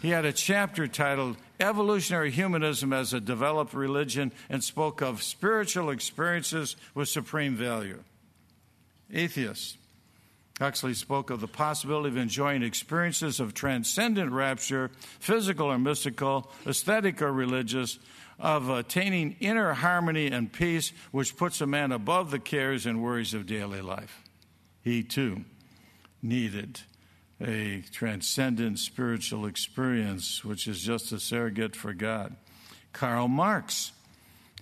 [0.00, 5.90] He had a chapter titled Evolutionary Humanism as a Developed Religion and spoke of spiritual
[5.90, 8.02] experiences with supreme value.
[9.12, 9.76] Atheists.
[10.60, 14.90] Huxley spoke of the possibility of enjoying experiences of transcendent rapture,
[15.20, 17.98] physical or mystical, aesthetic or religious,
[18.38, 23.34] of attaining inner harmony and peace, which puts a man above the cares and worries
[23.34, 24.22] of daily life.
[24.82, 25.44] He too
[26.22, 26.80] needed
[27.40, 32.34] a transcendent spiritual experience, which is just a surrogate for God.
[32.92, 33.92] Karl Marx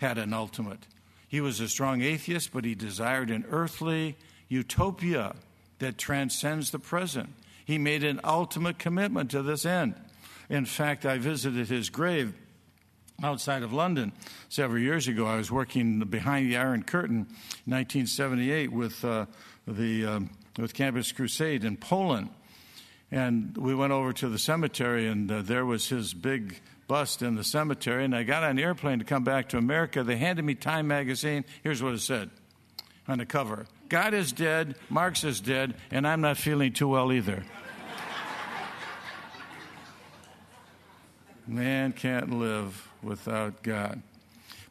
[0.00, 0.86] had an ultimate.
[1.28, 4.16] He was a strong atheist, but he desired an earthly
[4.48, 5.36] utopia
[5.78, 7.30] that transcends the present.
[7.64, 9.94] He made an ultimate commitment to this end.
[10.48, 12.34] In fact, I visited his grave
[13.22, 14.12] outside of London
[14.48, 15.26] several years ago.
[15.26, 17.26] I was working behind the Iron Curtain
[17.66, 19.26] in 1978 with, uh,
[19.66, 22.28] the, um, with Campus Crusade in Poland.
[23.10, 27.36] And we went over to the cemetery, and uh, there was his big bust in
[27.36, 28.04] the cemetery.
[28.04, 30.02] And I got on an airplane to come back to America.
[30.02, 31.44] They handed me Time magazine.
[31.62, 32.30] Here's what it said
[33.06, 37.12] on the cover God is dead, Marx is dead, and I'm not feeling too well
[37.12, 37.44] either.
[41.46, 44.02] Man can't live without God.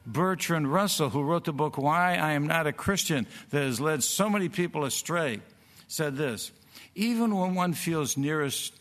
[0.06, 4.04] Bertrand Russell, who wrote the book Why I Am Not a Christian, that has led
[4.04, 5.40] so many people astray,
[5.88, 6.52] said this
[6.96, 8.74] Even when one feels nearest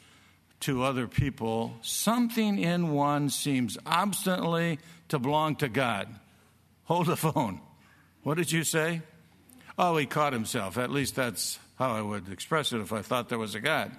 [0.60, 4.78] to other people, something in one seems obstinately
[5.08, 6.08] to belong to God.
[6.84, 7.60] Hold the phone.
[8.22, 9.02] What did you say?
[9.78, 10.78] Oh, he caught himself.
[10.78, 13.92] At least that's how I would express it if I thought there was a God.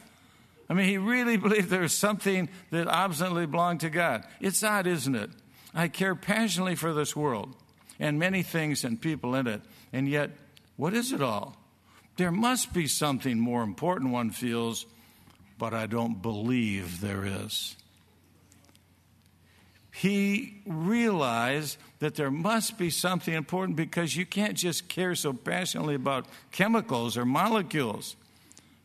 [0.69, 4.26] I mean, he really believed there was something that obstinately belonged to God.
[4.39, 5.30] It's odd, isn't it?
[5.74, 7.55] I care passionately for this world
[7.99, 9.61] and many things and people in it,
[9.91, 10.32] and yet,
[10.78, 11.55] what is it all?
[12.17, 14.86] There must be something more important, one feels,
[15.57, 17.76] but I don't believe there is.
[19.96, 25.94] He realized that there must be something important because you can't just care so passionately
[25.94, 28.16] about chemicals or molecules.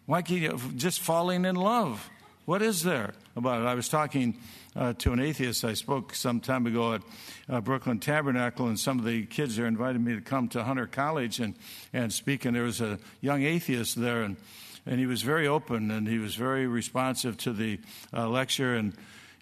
[0.05, 2.11] Why can't you just falling in love?
[2.45, 3.65] What is there about it?
[3.65, 4.37] I was talking
[4.77, 7.03] uh, to an atheist I spoke some time ago at
[7.49, 10.87] uh, Brooklyn Tabernacle, and some of the kids there invited me to come to Hunter
[10.87, 11.55] College and,
[11.95, 12.45] and speak.
[12.45, 14.37] And there was a young atheist there, and,
[14.85, 17.81] and he was very open and he was very responsive to the
[18.15, 18.75] uh, lecture.
[18.75, 18.93] And,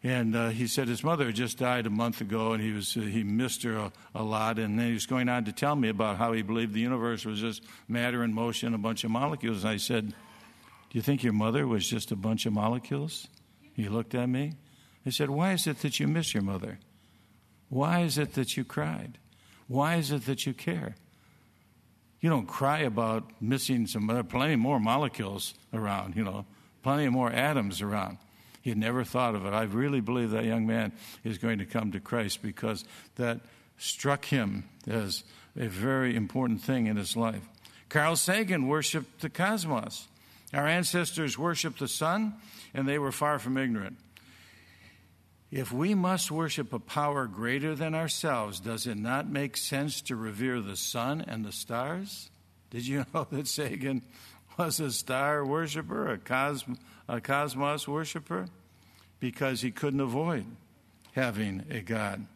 [0.02, 2.96] and uh, he said his mother had just died a month ago, and he was
[2.96, 4.58] uh, he missed her a, a, lot.
[4.58, 7.24] And then he was going on to tell me about how he believed the universe
[7.24, 9.64] was just matter in motion, a bunch of molecules.
[9.64, 10.14] And I said,
[10.90, 13.28] do you think your mother was just a bunch of molecules?
[13.74, 14.52] He looked at me.
[15.04, 16.78] He said, Why is it that you miss your mother?
[17.68, 19.18] Why is it that you cried?
[19.68, 20.94] Why is it that you care?
[22.20, 26.46] You don't cry about missing some, there are plenty more molecules around, you know,
[26.82, 28.18] plenty more atoms around.
[28.66, 29.52] He had never thought of it.
[29.52, 30.90] I really believe that young man
[31.22, 33.38] is going to come to Christ because that
[33.78, 35.22] struck him as
[35.56, 37.48] a very important thing in his life.
[37.88, 40.08] Carl Sagan worshiped the cosmos.
[40.52, 42.34] Our ancestors worshiped the sun,
[42.74, 43.98] and they were far from ignorant.
[45.52, 50.16] If we must worship a power greater than ourselves, does it not make sense to
[50.16, 52.30] revere the sun and the stars?
[52.70, 54.02] Did you know that Sagan
[54.58, 56.78] was a star worshiper, a, cosm-
[57.08, 58.46] a cosmos worshiper?
[59.20, 60.46] Because he couldn't avoid
[61.12, 62.26] having a God.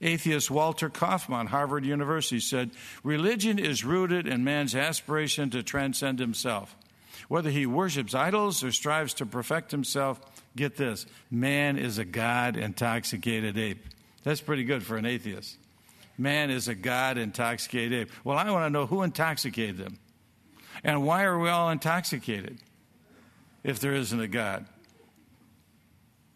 [0.00, 2.70] Atheist Walter Kaufmann, Harvard University, said
[3.04, 6.76] religion is rooted in man's aspiration to transcend himself.
[7.28, 10.20] Whether he worships idols or strives to perfect himself,
[10.56, 13.86] get this man is a God intoxicated ape.
[14.24, 15.56] That's pretty good for an atheist.
[16.18, 18.10] Man is a God intoxicated ape.
[18.24, 19.98] Well, I want to know who intoxicated them.
[20.82, 22.58] And why are we all intoxicated
[23.62, 24.66] if there isn't a God?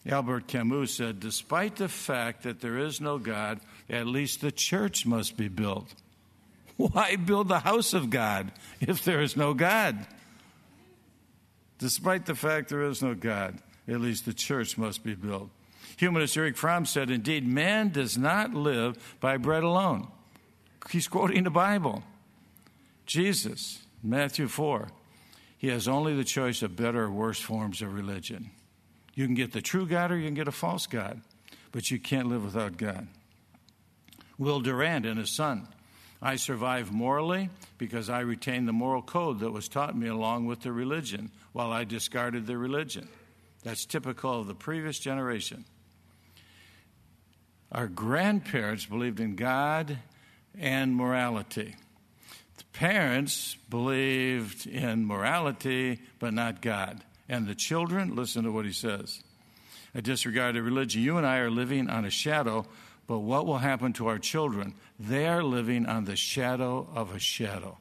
[0.08, 3.60] Albert Camus said, Despite the fact that there is no God,
[3.90, 5.92] at least the church must be built.
[6.76, 10.06] Why build the house of God if there is no God?
[11.78, 13.58] Despite the fact there is no God,
[13.88, 15.50] at least the church must be built.
[15.96, 20.08] Humanist Erich Fromm said, Indeed, man does not live by bread alone.
[20.90, 22.02] He's quoting the Bible.
[23.06, 24.88] Jesus, Matthew 4,
[25.59, 28.50] he has only the choice of better or worse forms of religion.
[29.14, 31.20] You can get the true God or you can get a false God,
[31.72, 33.09] but you can't live without God.
[34.38, 35.68] Will Durant and his son
[36.20, 40.61] I survive morally because I retained the moral code that was taught me along with
[40.61, 43.09] the religion while I discarded the religion.
[43.62, 45.64] That's typical of the previous generation.
[47.70, 49.98] Our grandparents believed in God
[50.59, 51.74] and morality.
[52.57, 57.04] The parents believed in morality but not God.
[57.28, 59.22] And the children, listen to what he says.
[59.94, 61.02] I disregarded religion.
[61.02, 62.66] You and I are living on a shadow
[63.07, 64.74] but what will happen to our children?
[64.98, 67.78] They are living on the shadow of a shadow.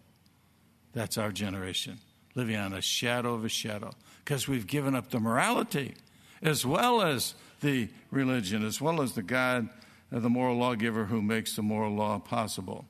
[0.93, 1.99] That's our generation,
[2.35, 3.91] living on a shadow of a shadow.
[4.23, 5.95] Because we've given up the morality
[6.41, 9.69] as well as the religion, as well as the God,
[10.11, 12.85] the moral lawgiver who makes the moral law possible.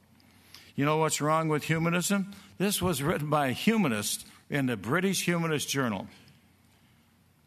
[0.76, 2.34] You know what's wrong with humanism?
[2.58, 6.08] This was written by a humanist in the British Humanist Journal.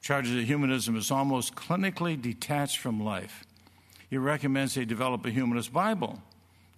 [0.00, 3.44] charges that humanism is almost clinically detached from life.
[4.08, 6.22] He recommends they develop a humanist Bible,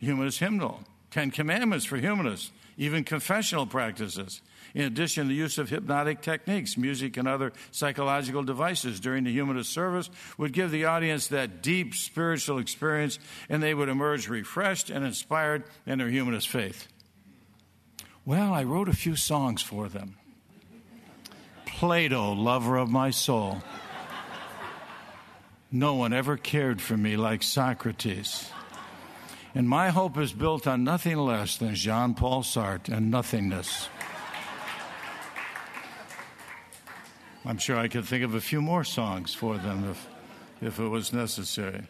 [0.00, 0.80] humanist hymnal,
[1.10, 4.40] Ten Commandments for humanists, even confessional practices.
[4.74, 9.72] In addition, the use of hypnotic techniques, music, and other psychological devices during the humanist
[9.72, 13.18] service would give the audience that deep spiritual experience,
[13.48, 16.88] and they would emerge refreshed and inspired in their humanist faith.
[18.24, 20.16] Well, I wrote a few songs for them.
[21.66, 23.62] Plato, lover of my soul.
[25.72, 28.50] No one ever cared for me like Socrates.
[29.54, 33.88] And my hope is built on nothing less than Jean Paul Sartre and nothingness.
[37.44, 40.08] I'm sure I could think of a few more songs for them if,
[40.60, 41.84] if it was necessary.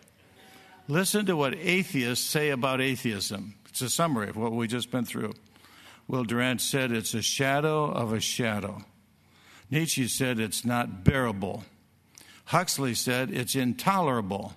[0.87, 3.55] Listen to what atheists say about atheism.
[3.69, 5.35] It's a summary of what we just been through.
[6.09, 8.85] Will Durant said it's a shadow of a shadow.
[9.71, 11.65] Nietzsche said it's not bearable.
[12.47, 14.55] Huxley said it's intolerable.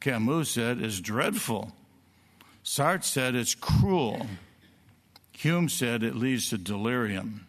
[0.00, 1.72] Camus said it's dreadful.
[2.64, 4.26] Sartre said it's cruel.
[5.32, 7.46] Hume said it leads to delirium.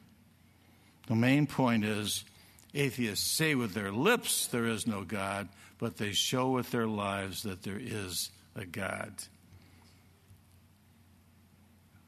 [1.08, 2.24] The main point is
[2.74, 7.44] Atheists say with their lips there is no God, but they show with their lives
[7.44, 9.14] that there is a God.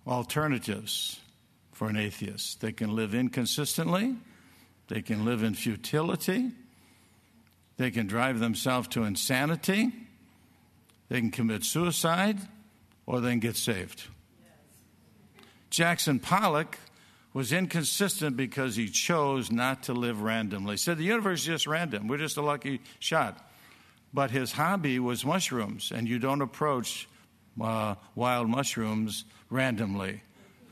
[0.07, 1.19] Alternatives
[1.71, 2.61] for an atheist.
[2.61, 4.15] They can live inconsistently,
[4.87, 6.51] they can live in futility,
[7.77, 9.91] they can drive themselves to insanity,
[11.09, 12.39] they can commit suicide,
[13.05, 14.03] or they can get saved.
[15.69, 16.77] Jackson Pollock
[17.33, 20.73] was inconsistent because he chose not to live randomly.
[20.73, 22.07] He said the universe is just random.
[22.07, 23.49] We're just a lucky shot.
[24.13, 27.09] But his hobby was mushrooms, and you don't approach
[27.59, 30.21] uh, wild mushrooms randomly,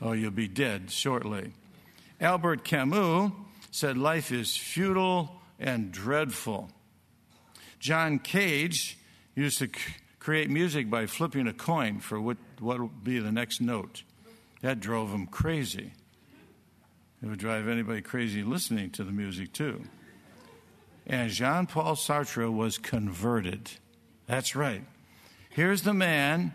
[0.00, 1.52] or you'll be dead shortly.
[2.20, 3.32] Albert Camus
[3.72, 6.70] said life is futile and dreadful.
[7.80, 8.98] John Cage
[9.34, 13.32] used to c- create music by flipping a coin for what, what would be the
[13.32, 14.04] next note.
[14.60, 15.92] That drove him crazy.
[17.22, 19.82] It would drive anybody crazy listening to the music, too.
[21.06, 23.70] And Jean Paul Sartre was converted.
[24.26, 24.84] That's right.
[25.50, 26.52] Here's the man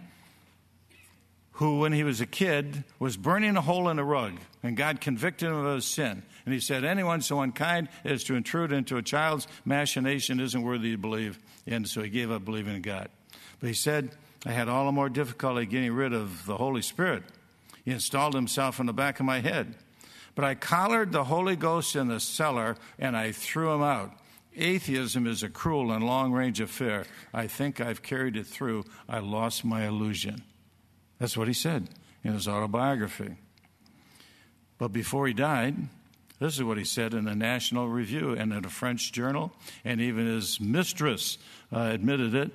[1.53, 5.01] who, when he was a kid, was burning a hole in a rug, and God
[5.01, 6.23] convicted him of his sin.
[6.45, 10.91] And he said, Anyone so unkind as to intrude into a child's machination isn't worthy
[10.91, 11.39] to believe.
[11.65, 13.09] And so he gave up believing in God.
[13.59, 14.11] But he said,
[14.45, 17.23] I had all the more difficulty getting rid of the Holy Spirit.
[17.83, 19.75] He installed himself in the back of my head.
[20.37, 24.11] But I collared the Holy Ghost in the cellar and I threw him out.
[24.55, 27.05] Atheism is a cruel and long range affair.
[27.33, 28.85] I think I've carried it through.
[29.09, 30.43] I lost my illusion.
[31.17, 31.89] That's what he said
[32.23, 33.33] in his autobiography.
[34.77, 35.75] But before he died,
[36.39, 39.99] this is what he said in a national review and in a French journal, and
[39.99, 41.39] even his mistress
[41.73, 42.51] uh, admitted it.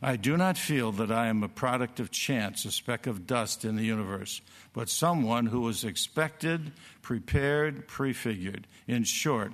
[0.00, 3.64] I do not feel that I am a product of chance, a speck of dust
[3.64, 4.40] in the universe,
[4.72, 6.72] but someone who was expected,
[7.02, 8.68] prepared, prefigured.
[8.86, 9.52] In short,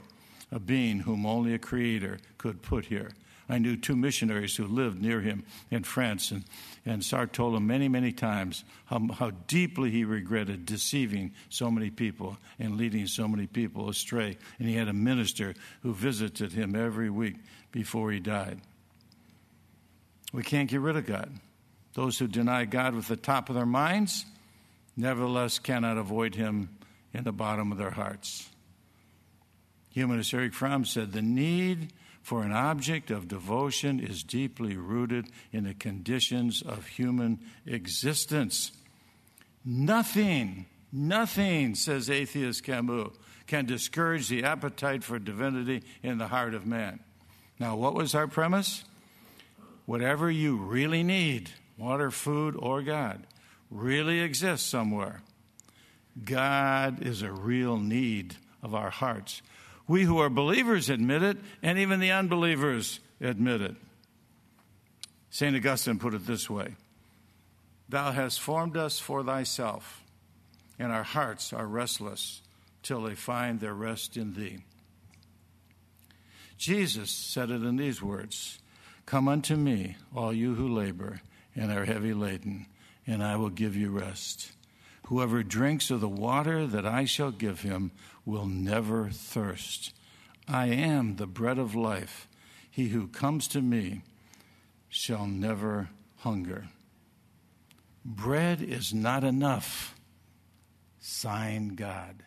[0.53, 3.13] a being whom only a creator could put here.
[3.49, 6.45] I knew two missionaries who lived near him in France, and,
[6.85, 11.91] and Sartre told him many, many times how, how deeply he regretted deceiving so many
[11.91, 14.37] people and leading so many people astray.
[14.59, 17.37] And he had a minister who visited him every week
[17.71, 18.61] before he died.
[20.35, 21.31] We can't get rid of God.
[21.93, 24.27] Those who deny God with the top of their minds,
[24.97, 26.71] nevertheless cannot avoid him
[27.13, 28.51] in the bottom of their hearts.
[29.91, 35.63] Humanist Erich Fromm said the need for an object of devotion is deeply rooted in
[35.63, 38.73] the conditions of human existence.
[39.65, 43.11] Nothing, nothing, says atheist Camus,
[43.47, 46.99] can discourage the appetite for divinity in the heart of man.
[47.61, 48.83] Now, what was our premise?
[49.87, 53.27] Whatever you really need, water, food, or God,
[53.71, 55.23] really exists somewhere.
[56.23, 59.43] God is a real need of our hearts.
[59.87, 63.77] We who are believers admit it, and even the unbelievers admit it.
[65.31, 65.57] St.
[65.57, 66.77] Augustine put it this way
[67.89, 70.03] Thou hast formed us for thyself,
[70.79, 72.41] and our hearts are restless
[72.83, 74.59] till they find their rest in thee.
[76.57, 78.59] Jesus said it in these words
[79.07, 81.21] Come unto me, all you who labor
[81.55, 82.67] and are heavy laden,
[83.07, 84.53] and I will give you rest.
[85.07, 87.93] Whoever drinks of the water that I shall give him
[88.25, 89.93] will never thirst.
[90.49, 92.27] I am the bread of life.
[92.71, 94.03] He who comes to me
[94.89, 96.69] shall never hunger.
[98.05, 99.95] Bread is not enough.
[100.99, 102.25] Sign God.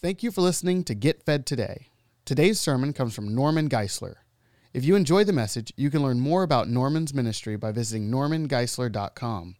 [0.00, 1.88] Thank you for listening to Get Fed Today.
[2.24, 4.16] Today's sermon comes from Norman Geisler.
[4.72, 9.56] If you enjoy the message, you can learn more about Norman's ministry by visiting normangeisler.com.